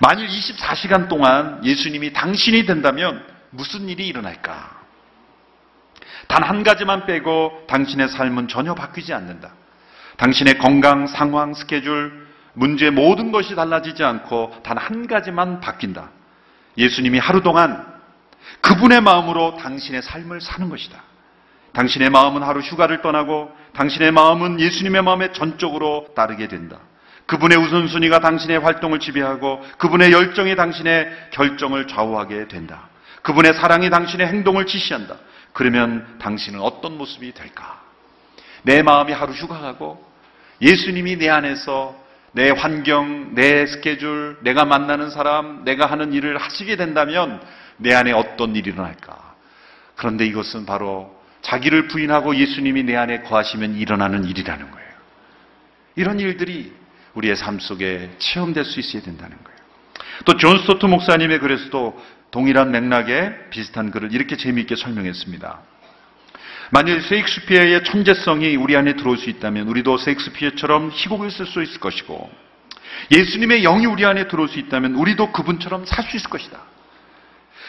만일 0.00 0.26
24시간 0.26 1.08
동안 1.08 1.64
예수님이 1.64 2.12
당신이 2.12 2.66
된다면 2.66 3.24
무슨 3.50 3.88
일이 3.88 4.08
일어날까? 4.08 4.82
단 6.26 6.42
한 6.42 6.64
가지만 6.64 7.06
빼고 7.06 7.66
당신의 7.68 8.08
삶은 8.08 8.48
전혀 8.48 8.74
바뀌지 8.74 9.14
않는다. 9.14 9.52
당신의 10.16 10.58
건강, 10.58 11.06
상황, 11.06 11.54
스케줄, 11.54 12.23
문제 12.54 12.90
모든 12.90 13.32
것이 13.32 13.54
달라지지 13.54 14.02
않고 14.04 14.62
단 14.62 14.78
한 14.78 15.06
가지만 15.06 15.60
바뀐다. 15.60 16.10
예수님이 16.78 17.18
하루 17.18 17.42
동안 17.42 17.86
그분의 18.60 19.00
마음으로 19.00 19.56
당신의 19.56 20.02
삶을 20.02 20.40
사는 20.40 20.68
것이다. 20.68 21.02
당신의 21.72 22.10
마음은 22.10 22.42
하루 22.42 22.60
휴가를 22.60 23.02
떠나고 23.02 23.50
당신의 23.74 24.12
마음은 24.12 24.60
예수님의 24.60 25.02
마음에 25.02 25.32
전적으로 25.32 26.06
따르게 26.14 26.48
된다. 26.48 26.78
그분의 27.26 27.58
우선순위가 27.58 28.20
당신의 28.20 28.58
활동을 28.58 29.00
지배하고 29.00 29.62
그분의 29.78 30.12
열정이 30.12 30.56
당신의 30.56 31.30
결정을 31.30 31.86
좌우하게 31.86 32.48
된다. 32.48 32.88
그분의 33.22 33.54
사랑이 33.54 33.90
당신의 33.90 34.26
행동을 34.26 34.66
지시한다. 34.66 35.16
그러면 35.52 36.18
당신은 36.20 36.60
어떤 36.60 36.98
모습이 36.98 37.32
될까? 37.32 37.80
내 38.62 38.82
마음이 38.82 39.12
하루 39.12 39.32
휴가 39.32 39.58
가고 39.58 40.04
예수님이 40.60 41.16
내 41.16 41.28
안에서 41.30 41.96
내 42.34 42.50
환경, 42.50 43.34
내 43.34 43.64
스케줄, 43.66 44.36
내가 44.42 44.64
만나는 44.64 45.10
사람, 45.10 45.64
내가 45.64 45.86
하는 45.86 46.12
일을 46.12 46.36
하시게 46.36 46.76
된다면 46.76 47.40
내 47.76 47.94
안에 47.94 48.12
어떤 48.12 48.56
일이 48.56 48.70
일어날까? 48.70 49.34
그런데 49.96 50.26
이것은 50.26 50.66
바로 50.66 51.14
자기를 51.42 51.88
부인하고 51.88 52.34
예수님이 52.36 52.82
내 52.82 52.96
안에 52.96 53.22
거하시면 53.22 53.76
일어나는 53.76 54.24
일이라는 54.24 54.70
거예요. 54.70 54.88
이런 55.96 56.18
일들이 56.18 56.72
우리의 57.14 57.36
삶 57.36 57.60
속에 57.60 58.10
체험될 58.18 58.64
수 58.64 58.80
있어야 58.80 59.02
된다는 59.02 59.36
거예요. 59.42 59.58
또 60.24 60.36
존 60.36 60.58
스토트 60.58 60.86
목사님의 60.86 61.38
글에서도 61.38 62.02
동일한 62.32 62.72
맥락에 62.72 63.50
비슷한 63.50 63.92
글을 63.92 64.12
이렇게 64.12 64.36
재미있게 64.36 64.74
설명했습니다. 64.74 65.60
만일 66.70 67.02
세익스피어의 67.02 67.84
천재성이 67.84 68.56
우리 68.56 68.76
안에 68.76 68.94
들어올 68.94 69.16
수 69.16 69.30
있다면 69.30 69.68
우리도 69.68 69.98
세익스피어처럼 69.98 70.90
희곡을 70.92 71.30
쓸 71.30 71.46
수 71.46 71.62
있을 71.62 71.80
것이고 71.80 72.30
예수님의 73.10 73.62
영이 73.62 73.86
우리 73.86 74.04
안에 74.04 74.28
들어올 74.28 74.48
수 74.48 74.58
있다면 74.58 74.94
우리도 74.94 75.32
그분처럼 75.32 75.84
살 75.84 76.04
수 76.04 76.16
있을 76.16 76.30
것이다. 76.30 76.58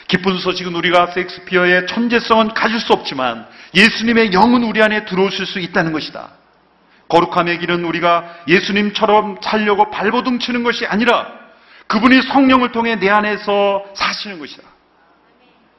기쁜 0.07 0.37
소식은 0.37 0.75
우리가 0.75 1.07
세익스피어의 1.07 1.87
천재성은 1.87 2.53
가질 2.53 2.79
수 2.79 2.93
없지만 2.93 3.47
예수님의 3.73 4.33
영은 4.33 4.63
우리 4.63 4.81
안에 4.81 5.05
들어오실 5.05 5.45
수 5.45 5.59
있다는 5.59 5.91
것이다. 5.93 6.29
거룩함의 7.07 7.59
길은 7.59 7.83
우리가 7.85 8.43
예수님처럼 8.47 9.37
살려고 9.41 9.89
발버둥 9.91 10.39
치는 10.39 10.63
것이 10.63 10.85
아니라 10.85 11.27
그분이 11.87 12.21
성령을 12.23 12.71
통해 12.71 12.95
내 12.95 13.09
안에서 13.09 13.85
사시는 13.95 14.39
것이다. 14.39 14.74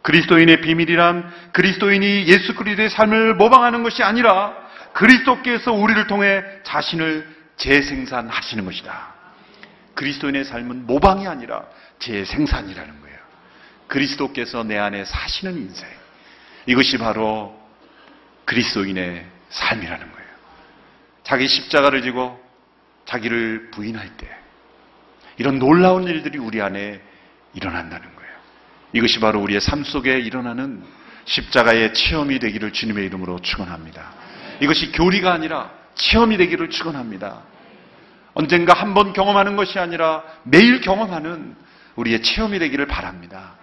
그리스도인의 0.07 0.61
비밀이란 0.61 1.51
그리스도인이 1.51 2.29
예수 2.29 2.55
그리스도의 2.55 2.91
삶을 2.91 3.35
모방하는 3.35 3.83
것이 3.83 4.05
아니라 4.05 4.55
그리스도께서 4.93 5.73
우리를 5.73 6.07
통해 6.07 6.45
자신을 6.63 7.27
재생산하시는 7.57 8.65
것이다. 8.65 9.15
그리스도인의 9.95 10.45
삶은 10.45 10.87
모방이 10.87 11.27
아니라 11.27 11.65
재생산이라는 11.99 13.01
거예요. 13.01 13.17
그리스도께서 13.89 14.63
내 14.63 14.79
안에 14.79 15.05
사시는 15.05 15.57
인생. 15.57 15.89
이것이 16.67 16.99
바로 16.99 17.61
그리스도인의 18.45 19.27
삶이라는 19.49 20.13
거예요. 20.13 20.29
자기 21.25 21.49
십자가를 21.49 22.03
지고 22.03 22.41
자기를 23.07 23.73
부인할 23.73 24.17
때 24.19 24.29
이런 25.37 25.59
놀라운 25.59 26.05
일들이 26.05 26.39
우리 26.39 26.63
안에 26.63 27.01
일어난다는 27.55 28.05
거예요. 28.05 28.16
이것이 28.93 29.21
바로 29.21 29.41
우리의 29.41 29.61
삶 29.61 29.85
속에 29.85 30.19
일어나는 30.19 30.83
십자가의 31.25 31.93
체험이 31.93 32.39
되기를 32.39 32.73
주님의 32.73 33.05
이름으로 33.07 33.41
축원합니다. 33.41 34.13
이것이 34.61 34.93
교리가 34.93 35.33
아니라 35.33 35.71
체험이 35.95 36.37
되기를 36.37 36.71
축원합니다. 36.71 37.43
언젠가 38.35 38.75
한 38.75 38.95
번 38.95 39.13
경험하는 39.13 39.57
것이 39.57 39.79
아니라 39.79 40.23
매일 40.45 40.81
경험하는 40.81 41.57
우리의 41.97 42.23
체험이 42.23 42.59
되기를 42.59 42.87
바랍니다. 42.87 43.55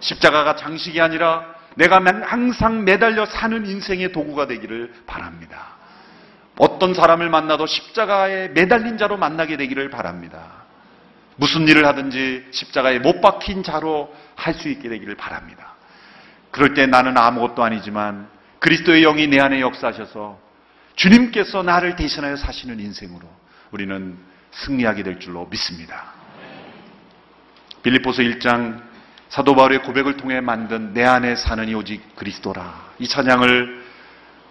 십자가가 0.00 0.56
장식이 0.56 1.00
아니라 1.00 1.44
내가 1.76 2.02
항상 2.24 2.84
매달려 2.84 3.24
사는 3.26 3.64
인생의 3.66 4.12
도구가 4.12 4.46
되기를 4.46 4.92
바랍니다. 5.06 5.76
어떤 6.58 6.92
사람을 6.92 7.30
만나도 7.30 7.66
십자가에 7.66 8.48
매달린 8.48 8.98
자로 8.98 9.16
만나게 9.16 9.56
되기를 9.56 9.90
바랍니다. 9.90 10.61
무슨 11.36 11.66
일을 11.66 11.86
하든지 11.86 12.48
십자가에 12.50 12.98
못 12.98 13.20
박힌 13.20 13.62
자로 13.62 14.14
할 14.36 14.54
수 14.54 14.68
있게 14.68 14.88
되기를 14.88 15.14
바랍니다. 15.16 15.74
그럴 16.50 16.74
때 16.74 16.86
나는 16.86 17.16
아무것도 17.16 17.62
아니지만 17.62 18.28
그리스도의 18.58 19.02
영이 19.02 19.28
내 19.28 19.40
안에 19.40 19.60
역사하셔서 19.60 20.38
주님께서 20.96 21.62
나를 21.62 21.96
대신하여 21.96 22.36
사시는 22.36 22.78
인생으로 22.80 23.26
우리는 23.70 24.16
승리하게 24.52 25.02
될 25.02 25.18
줄로 25.18 25.46
믿습니다. 25.50 26.12
빌립보서 27.82 28.22
1장 28.22 28.82
사도 29.28 29.54
바울의 29.56 29.82
고백을 29.82 30.18
통해 30.18 30.40
만든 30.40 30.92
내 30.92 31.04
안에 31.04 31.36
사는 31.36 31.66
이 31.66 31.74
오직 31.74 32.14
그리스도라. 32.16 32.92
이 32.98 33.08
찬양을 33.08 33.82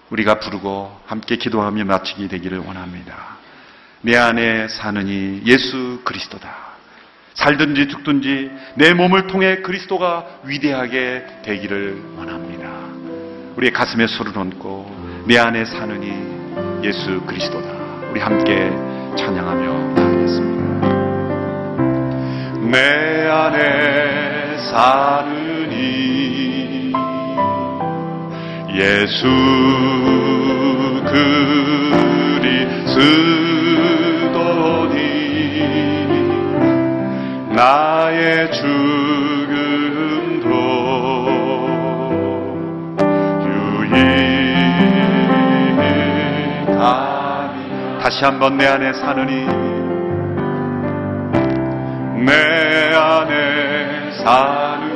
우리가 0.10 0.40
부르고 0.40 1.02
함께 1.06 1.36
기도하며 1.38 1.86
마치게 1.86 2.28
되기를 2.28 2.58
원합니다. 2.58 3.38
내 4.02 4.18
안에 4.18 4.68
사는 4.68 5.08
이 5.08 5.44
예수 5.46 6.02
그리스도다. 6.04 6.71
살든지 7.34 7.88
죽든지 7.88 8.52
내 8.76 8.94
몸을 8.94 9.26
통해 9.28 9.58
그리스도가 9.58 10.26
위대하게 10.44 11.26
되기를 11.44 12.02
원합니다. 12.18 12.70
우리의 13.56 13.72
가슴에 13.72 14.08
손을 14.08 14.38
얹고 14.38 15.24
내 15.28 15.38
안에 15.38 15.64
이 15.66 16.12
예수 16.84 17.22
그리스도다. 17.22 17.70
우리 18.12 18.20
함께 18.20 18.70
찬양하며 19.18 19.94
나가겠습니다. 19.94 20.62
내 22.72 23.28
안에 23.28 24.58
이 25.72 26.94
예수 28.74 29.28
그리스도 31.06 33.51
나의 37.62 38.52
죽음도 38.52 40.50
유익하니 43.46 44.82
다시 48.02 48.26
한번 48.26 48.58
내 48.58 48.66
안에 48.66 48.94
사느니? 48.94 49.46
내 52.26 52.96
안에 52.96 54.12
사느니? 54.24 54.92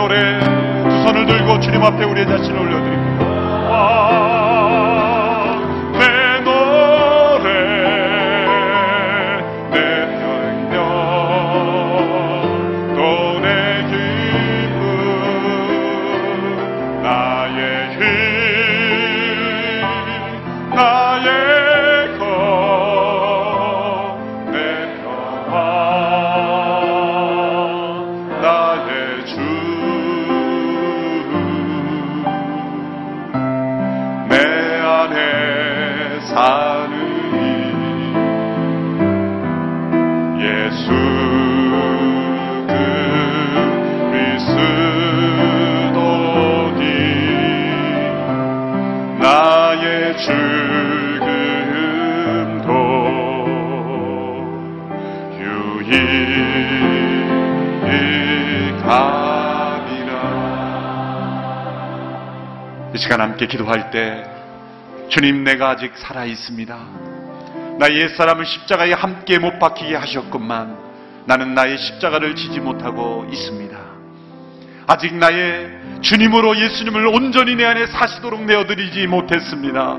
노래 0.00 0.40
두 0.40 1.02
손을 1.02 1.26
들고 1.26 1.60
주님 1.60 1.82
앞에 1.82 2.04
우리의 2.04 2.26
자신을 2.26 2.58
올려드립니다 2.58 2.99
사느니 36.40 37.36
예수 40.40 40.88
그리스도니 44.10 44.40
나의 49.18 50.16
죽음도 50.16 50.32
유익함이라. 58.80 60.10
이 62.94 62.96
시간 62.96 63.20
함께 63.20 63.46
기도할 63.46 63.90
때 63.90 64.39
주님 65.10 65.42
내가 65.42 65.70
아직 65.70 65.92
살아 65.96 66.24
있습니다. 66.24 66.78
나의 67.80 68.00
옛사람을 68.02 68.46
십자가에 68.46 68.92
함께 68.92 69.40
못 69.40 69.58
박히게 69.58 69.96
하셨건만 69.96 70.78
나는 71.26 71.52
나의 71.54 71.78
십자가를 71.78 72.36
지지 72.36 72.60
못하고 72.60 73.26
있습니다. 73.28 73.76
아직 74.86 75.14
나의 75.16 75.80
주님으로 76.00 76.56
예수님을 76.56 77.08
온전히 77.08 77.56
내 77.56 77.64
안에 77.64 77.86
사시도록 77.88 78.44
내어드리지 78.44 79.08
못했습니다. 79.08 79.98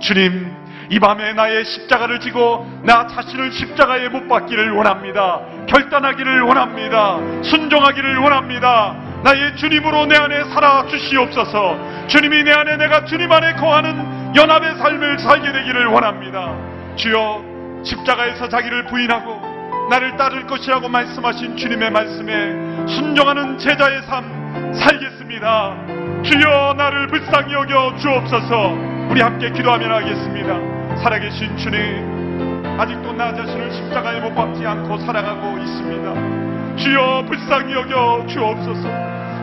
주님, 0.00 0.50
이 0.90 0.98
밤에 0.98 1.34
나의 1.34 1.66
십자가를 1.66 2.18
지고 2.20 2.66
나 2.84 3.06
자신을 3.06 3.52
십자가에 3.52 4.08
못 4.08 4.28
박기를 4.28 4.72
원합니다. 4.72 5.40
결단하기를 5.68 6.40
원합니다. 6.42 7.18
순종하기를 7.42 8.16
원합니다. 8.16 8.96
나의 9.24 9.56
주님으로 9.56 10.06
내 10.06 10.16
안에 10.16 10.44
살아 10.44 10.86
주시옵소서. 10.86 12.06
주님이 12.06 12.44
내 12.44 12.52
안에 12.52 12.78
내가 12.78 13.04
주님 13.04 13.30
안에 13.30 13.54
거하는 13.54 14.07
연합의 14.34 14.76
삶을 14.76 15.18
살게 15.18 15.52
되기를 15.52 15.86
원합니다. 15.86 16.54
주여 16.96 17.42
십자가에서 17.82 18.48
자기를 18.48 18.86
부인하고 18.86 19.88
나를 19.90 20.16
따를 20.16 20.46
것이라고 20.46 20.88
말씀하신 20.88 21.56
주님의 21.56 21.90
말씀에 21.90 22.86
순종하는 22.86 23.58
제자의 23.58 24.02
삶 24.02 24.74
살겠습니다. 24.74 25.76
주여 26.22 26.74
나를 26.76 27.06
불쌍히 27.06 27.54
여겨 27.54 27.96
주옵소서. 27.96 28.70
우리 29.10 29.22
함께 29.22 29.50
기도하며 29.50 29.94
하겠습니다. 29.94 30.96
살아계신 30.98 31.56
주님, 31.56 32.78
아직도 32.78 33.12
나 33.12 33.34
자신을 33.34 33.72
십자가에 33.72 34.20
못 34.20 34.34
박지 34.34 34.66
않고 34.66 34.98
살아가고 34.98 35.56
있습니다. 35.58 36.76
주여 36.76 37.24
불쌍히 37.26 37.72
여겨 37.72 38.26
주옵소서. 38.26 38.88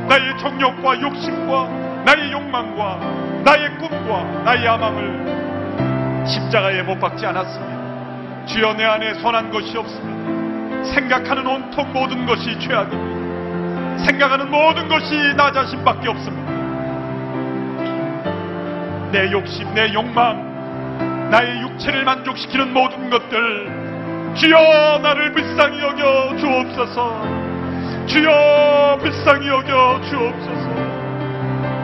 나의 0.07 0.37
정욕과 0.37 1.01
욕심과 1.01 2.03
나의 2.05 2.31
욕망과 2.31 3.34
나의 3.45 3.77
꿈과 3.77 4.23
나의 4.43 4.65
야망을 4.65 6.25
십자가에 6.25 6.81
못 6.81 6.99
박지 6.99 7.23
않았습니다. 7.27 8.45
주여 8.47 8.73
내 8.73 8.83
안에 8.83 9.13
선한 9.21 9.51
것이 9.51 9.77
없습니다. 9.77 10.83
생각하는 10.83 11.45
온통 11.45 11.93
모든 11.93 12.25
것이 12.25 12.57
죄악입니다. 12.59 14.03
생각하는 14.03 14.49
모든 14.49 14.87
것이 14.87 15.15
나 15.37 15.51
자신밖에 15.51 16.09
없습니다. 16.09 16.51
내 19.11 19.31
욕심, 19.31 19.71
내 19.75 19.93
욕망, 19.93 21.29
나의 21.29 21.61
육체를 21.61 22.03
만족시키는 22.03 22.73
모든 22.73 23.11
것들, 23.11 24.33
주여 24.35 24.99
나를 25.03 25.31
불쌍히 25.33 25.79
여겨 25.81 26.35
주옵소서. 26.37 27.21
주여 28.07 28.97
불쌍히 28.99 29.47
여겨 29.47 30.01
주옵소서. 30.01 30.64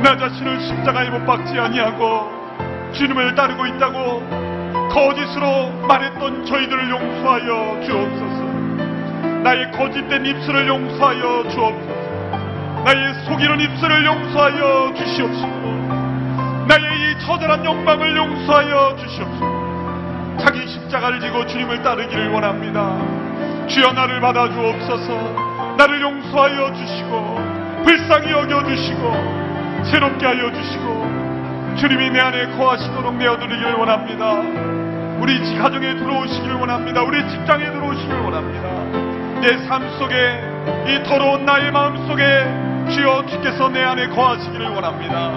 나 0.04 0.18
자신을 0.18 0.60
십자가에 0.62 1.10
못 1.12 1.26
박지 1.26 1.60
아니하고 1.60 2.92
주님을 2.92 3.36
따르고 3.36 3.68
있다고 3.68 4.90
거짓으로 4.90 5.70
말했던 5.88 6.46
저희들을 6.46 6.90
용서하여 6.90 7.82
주옵소서. 7.86 8.44
나의 9.44 9.72
거짓된 9.72 10.26
입술을 10.26 10.68
용서하여 10.68 11.50
주옵소서. 11.50 12.82
나의 12.84 13.14
속이는 13.26 13.60
입술을 13.62 14.06
용서하여 14.06 14.94
주시옵시고 14.96 16.66
나의 16.68 16.84
이 16.84 17.20
처절한 17.20 17.64
욕망을 17.64 18.18
용서하여 18.18 18.96
주시옵소서. 18.98 20.38
자기 20.40 20.68
십자가를 20.68 21.20
지고 21.20 21.46
주님을 21.46 21.84
따르기를 21.84 22.32
원합니다. 22.32 22.98
주여 23.68 23.92
나를 23.92 24.20
받아 24.20 24.50
주옵소서. 24.50 25.76
나를 25.78 26.02
용서하여 26.02 26.74
주시고 26.74 27.36
불쌍히 27.84 28.32
여겨 28.32 28.64
주시고 28.68 29.51
새롭게 29.86 30.26
하여 30.26 30.52
주시고 30.52 31.76
주님이 31.78 32.10
내 32.12 32.20
안에 32.20 32.58
거하시도록 32.58 33.16
내어드리기를 33.16 33.74
원합니다. 33.74 34.36
우리 35.20 35.58
가정에 35.58 35.96
들어오시기를 35.96 36.56
원합니다. 36.56 37.02
우리 37.04 37.28
직장에 37.30 37.72
들어오시기를 37.72 38.20
원합니다. 38.22 38.70
내 39.42 39.68
삶 39.68 39.82
속에 39.98 40.16
이 40.88 41.04
더러운 41.04 41.46
나의 41.46 41.72
마음 41.72 41.98
속에 42.08 42.24
주여 42.94 43.26
주께서 43.28 43.70
내 43.70 43.82
안에 43.84 44.08
거하시기를 44.10 44.70
원합니다. 44.70 45.32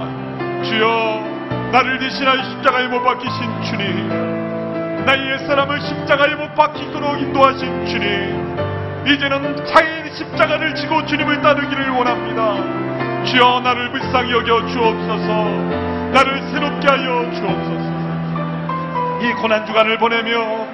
주여 0.62 1.24
나를 1.72 1.99
대신하여 1.99 2.42
십자가에 2.42 2.88
못 2.88 3.03
박히신 3.03 3.62
주님 3.62 5.05
나의 5.07 5.30
옛사람을 5.32 5.80
십자가에 5.80 6.34
못 6.34 6.55
박히도록 6.55 7.20
인도하신 7.20 7.86
주님 7.86 8.57
이제는 9.07 9.64
자기 9.66 10.11
십자가를 10.14 10.74
지고 10.74 11.05
주님을 11.07 11.40
따르기를 11.40 11.90
원합니다. 11.90 12.84
주여 13.24 13.60
나를 13.60 13.90
불쌍히 13.90 14.32
여겨 14.32 14.66
주옵소서. 14.66 15.26
나를 16.12 16.42
새롭게 16.50 16.88
하여 16.88 17.30
주옵소서. 17.32 17.94
이 19.22 19.32
고난주간을 19.40 19.98
보내며 19.98 20.66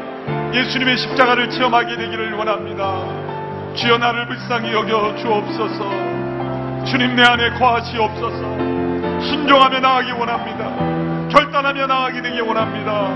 예수님의 0.53 0.97
십자가를 0.97 1.51
체험하게 1.51 1.97
되기를 1.97 2.35
원합니다. 2.35 3.05
주여 3.75 3.99
나를 3.99 4.27
불쌍히 4.27 4.73
여겨 4.73 5.17
주옵소서. 5.17 5.85
주님 6.87 7.15
내 7.15 7.23
안에 7.23 7.51
거하시옵소서. 7.59 8.39
순종하며 9.21 9.81
나가기 9.81 10.11
원합니다. 10.13 11.29
결단하며 11.29 11.87
나가게 11.87 12.23
되기 12.23 12.41
원합니다. 12.41 13.09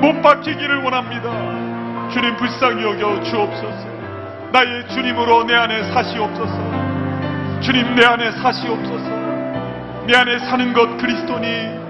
못 0.00 0.20
박히기를 0.22 0.82
원합니다. 0.82 1.30
주님 2.10 2.36
불쌍히 2.36 2.82
여겨 2.82 3.22
주옵소서. 3.22 3.90
나의 4.52 4.88
주님으로 4.88 5.44
내 5.44 5.54
안에 5.54 5.84
사시옵소서 5.92 6.69
주님 7.60 7.94
내 7.94 8.04
안에 8.04 8.32
사시옵소서. 8.32 9.08
내 10.06 10.16
안에 10.16 10.38
사는 10.38 10.72
것 10.72 10.96
그리스도니 10.96 11.80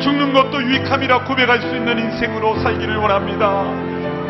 죽는 0.00 0.32
것도 0.32 0.62
유익함이라 0.62 1.24
고백할 1.24 1.60
수 1.60 1.68
있는 1.68 1.98
인생으로 1.98 2.58
살기를 2.60 2.96
원합니다. 2.96 3.64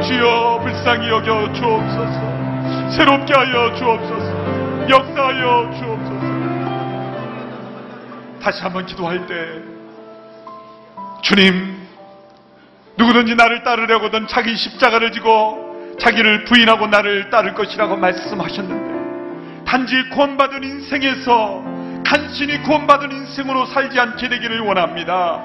주여 0.02 0.60
불쌍히 0.62 1.08
여겨 1.08 1.52
주옵소서. 1.52 2.90
새롭게 2.90 3.32
하여 3.32 3.74
주옵소서. 3.74 4.88
역사하여 4.88 5.70
주옵소서. 5.78 6.18
다시 8.42 8.62
한번 8.62 8.86
기도할 8.86 9.26
때 9.26 9.34
주님 11.22 11.86
누구든지 12.96 13.36
나를 13.36 13.62
따르려거든 13.62 14.26
자기 14.26 14.56
십자가를 14.56 15.12
지고 15.12 15.96
자기를 16.00 16.44
부인하고 16.44 16.86
나를 16.86 17.30
따를 17.30 17.54
것이라고 17.54 17.96
말씀하셨는데 17.96 18.97
단지 19.68 20.02
구원받은 20.08 20.64
인생에서 20.64 21.62
간신히 22.02 22.62
구원받은 22.62 23.12
인생으로 23.12 23.66
살지 23.66 24.00
않게 24.00 24.30
되기를 24.30 24.60
원합니다. 24.60 25.44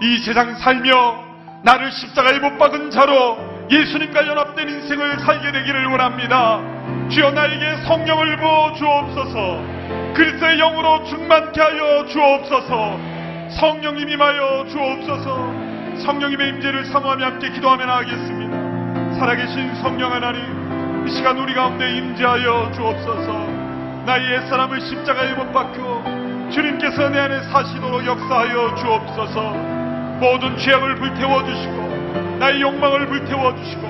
이 0.00 0.18
세상 0.18 0.54
살며 0.54 1.24
나를 1.64 1.90
십자가에 1.90 2.38
못 2.38 2.58
박은 2.58 2.92
자로 2.92 3.66
예수님과 3.68 4.28
연합된 4.28 4.68
인생을 4.68 5.18
살게 5.18 5.50
되기를 5.50 5.86
원합니다. 5.86 6.60
주여 7.10 7.32
나에게 7.32 7.82
성령을 7.88 8.36
부어 8.36 8.72
주옵소서. 8.74 10.14
그리스도의 10.14 10.58
영으로 10.58 11.02
충만케 11.06 11.60
하여 11.60 12.06
주옵소서. 12.06 13.00
성령님 13.58 14.08
임하여 14.08 14.66
주옵소서. 14.70 16.04
성령님의 16.04 16.50
임재를 16.50 16.84
사모하며 16.84 17.24
함께 17.24 17.50
기도하며 17.50 17.84
나가겠습니다. 17.84 19.18
살아계신 19.18 19.74
성령 19.82 20.12
하나님, 20.12 21.04
이 21.04 21.10
시간 21.10 21.36
우리 21.36 21.52
가운데 21.52 21.96
임재하여 21.96 22.70
주옵소서. 22.72 23.45
나의 24.06 24.30
옛사람을 24.34 24.80
십자가에 24.80 25.34
못 25.34 25.52
박혀 25.52 26.04
주님께서 26.52 27.08
내 27.08 27.18
안에 27.18 27.42
사시도록 27.42 28.06
역사하여 28.06 28.76
주옵소서. 28.76 29.50
모든 30.20 30.56
죄악을 30.56 30.94
불태워 30.94 31.44
주시고 31.44 32.38
나의 32.38 32.62
욕망을 32.62 33.08
불태워 33.08 33.56
주시고 33.56 33.82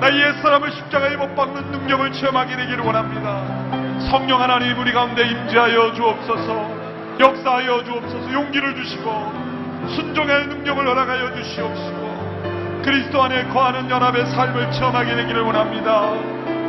나의 0.00 0.20
옛사람을 0.20 0.72
십자가에 0.72 1.16
못 1.16 1.32
박는 1.36 1.70
능력을 1.70 2.12
체험하게 2.12 2.56
되기를 2.56 2.80
원합니다. 2.80 4.00
성령 4.10 4.42
하나님 4.42 4.76
우리 4.80 4.92
가운데 4.92 5.22
임재하여 5.22 5.94
주옵소서. 5.94 6.80
역사하여 7.20 7.84
주옵소서. 7.84 8.32
용기를 8.32 8.74
주시고 8.74 9.32
순종의 9.94 10.48
능력을 10.48 10.84
허락하여 10.84 11.36
주시옵시고 11.36 12.82
그리스도 12.82 13.22
안에 13.22 13.44
거하는 13.44 13.88
연합의 13.88 14.26
삶을 14.26 14.72
체험하게 14.72 15.14
되기를 15.14 15.42
원합니다. 15.42 16.10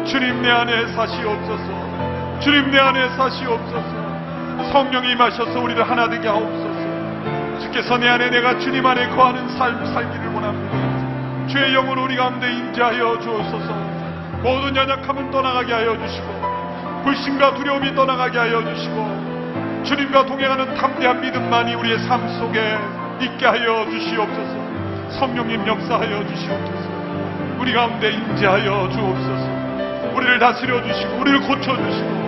주님 0.05 0.43
내 0.43 0.51
안에 0.51 0.93
사시옵소서. 0.93 1.80
주님 2.41 2.71
내 2.71 2.79
안에 2.79 3.07
사시옵소서. 3.09 4.71
성령이 4.71 5.11
임하셔서 5.11 5.59
우리를 5.59 5.87
하나 5.87 6.09
되게 6.09 6.27
하옵소서. 6.27 7.59
주께서 7.59 7.97
내 7.99 8.07
안에 8.07 8.31
내가 8.31 8.57
주님 8.57 8.83
안에 8.83 9.09
거하는 9.09 9.47
삶 9.49 9.85
살기를 9.85 10.33
원합니다. 10.33 11.47
주의 11.47 11.71
영으로 11.73 12.05
우리 12.05 12.15
가운데 12.15 12.51
임재하여 12.51 13.19
주옵소서. 13.19 13.73
모든 14.41 14.75
연약함은 14.75 15.29
떠나가게 15.29 15.71
하여 15.71 15.95
주시고 15.99 17.03
불신과 17.03 17.53
두려움이 17.53 17.93
떠나가게 17.93 18.39
하여 18.39 18.63
주시고 18.73 19.83
주님과 19.83 20.25
동행하는 20.25 20.73
담대한 20.73 21.21
믿음만이 21.21 21.75
우리의 21.75 21.99
삶 21.99 22.27
속에 22.39 22.77
있게 23.21 23.45
하여 23.45 23.85
주시옵소서. 23.87 25.19
성령님 25.19 25.67
역사하여 25.67 26.25
주시옵소서. 26.27 26.89
우리 27.59 27.71
가운데 27.71 28.09
임재하여 28.11 28.89
주옵소서. 28.89 29.61
우리를 30.15 30.39
다스려 30.39 30.81
주시고 30.81 31.17
우리를 31.17 31.41
고쳐 31.41 31.77
주시고 31.77 32.20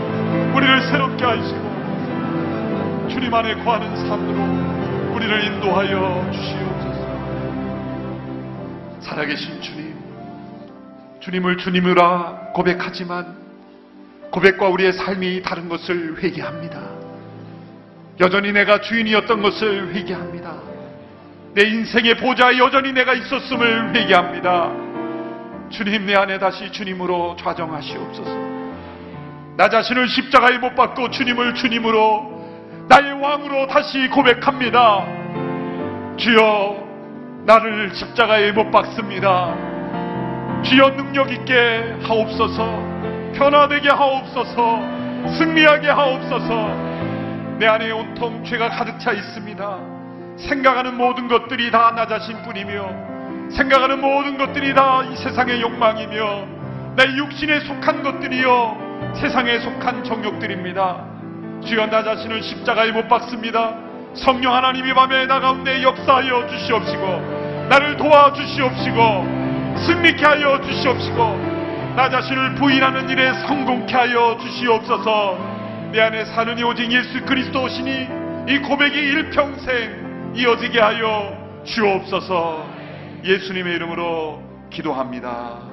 우리를 0.55 0.81
새롭게 0.83 1.25
하시고 1.25 1.73
주님 3.09 3.33
안에 3.33 3.55
거하는 3.63 3.95
삶으로 3.95 5.13
우리를 5.15 5.43
인도하여 5.45 6.31
주시옵소서. 6.31 7.03
살아계신 9.01 9.61
주님, 9.61 9.95
주님을 11.19 11.57
주님이라 11.57 12.51
고백하지만 12.53 13.35
고백과 14.31 14.67
우리의 14.69 14.93
삶이 14.93 15.41
다른 15.43 15.69
것을 15.69 16.17
회개합니다. 16.21 16.81
여전히 18.19 18.51
내가 18.51 18.81
주인이었던 18.81 19.41
것을 19.41 19.93
회개합니다. 19.93 20.55
내 21.53 21.63
인생의 21.67 22.17
보좌에 22.17 22.57
여전히 22.57 22.93
내가 22.93 23.13
있었음을 23.13 23.95
회개합니다. 23.95 24.71
주님 25.69 26.05
내 26.05 26.15
안에 26.15 26.39
다시 26.39 26.71
주님으로 26.71 27.35
좌정하시옵소서. 27.39 28.62
나 29.55 29.69
자신을 29.69 30.07
십자가에 30.07 30.57
못 30.57 30.75
박고 30.75 31.09
주님을 31.09 31.53
주님으로 31.53 32.31
나의 32.89 33.13
왕으로 33.21 33.67
다시 33.67 34.07
고백합니다. 34.09 35.05
주여 36.17 36.83
나를 37.45 37.93
십자가에 37.93 38.51
못 38.51 38.71
박습니다. 38.71 39.53
주여 40.63 40.89
능력 40.95 41.31
있게 41.31 41.97
하옵소서. 42.03 42.63
변화되게 43.35 43.89
하옵소서. 43.89 44.79
승리하게 45.37 45.87
하옵소서. 45.89 46.67
내 47.59 47.67
안에 47.67 47.91
온통 47.91 48.43
죄가 48.43 48.69
가득 48.69 48.99
차 48.99 49.11
있습니다. 49.11 49.79
생각하는 50.37 50.97
모든 50.97 51.27
것들이 51.27 51.69
다 51.69 51.91
나 51.95 52.07
자신뿐이며 52.07 53.51
생각하는 53.51 54.01
모든 54.01 54.37
것들이 54.37 54.73
다 54.73 55.03
이 55.11 55.15
세상의 55.15 55.61
욕망이며 55.61 56.45
내 56.95 57.03
육신에 57.17 57.59
속한 57.61 58.01
것들이요 58.03 58.82
세상에 59.15 59.59
속한 59.59 60.03
정욕들입니다. 60.03 61.05
주여 61.65 61.87
나 61.87 62.03
자신을 62.03 62.41
십자가에 62.41 62.91
못 62.91 63.07
박습니다. 63.07 63.75
성령 64.15 64.53
하나님이 64.53 64.93
밤에 64.93 65.25
나 65.25 65.39
가운데 65.39 65.81
역사하여 65.81 66.47
주시옵시고 66.47 67.67
나를 67.69 67.97
도와주시옵시고 67.97 69.77
승리케 69.77 70.23
하여 70.23 70.61
주시옵시고 70.61 71.53
나 71.95 72.09
자신을 72.09 72.55
부인하는 72.55 73.09
일에 73.09 73.33
성공케 73.47 73.93
하여 73.93 74.37
주시옵소서 74.41 75.37
내 75.91 76.01
안에 76.01 76.25
사는 76.25 76.57
이 76.57 76.63
오직 76.63 76.91
예수 76.91 77.21
그리스도시니 77.23 78.07
이 78.49 78.59
고백이 78.59 78.97
일평생 78.97 80.33
이어지게 80.35 80.79
하여 80.79 81.63
주옵소서 81.63 82.65
예수님의 83.23 83.75
이름으로 83.75 84.41
기도합니다. 84.69 85.72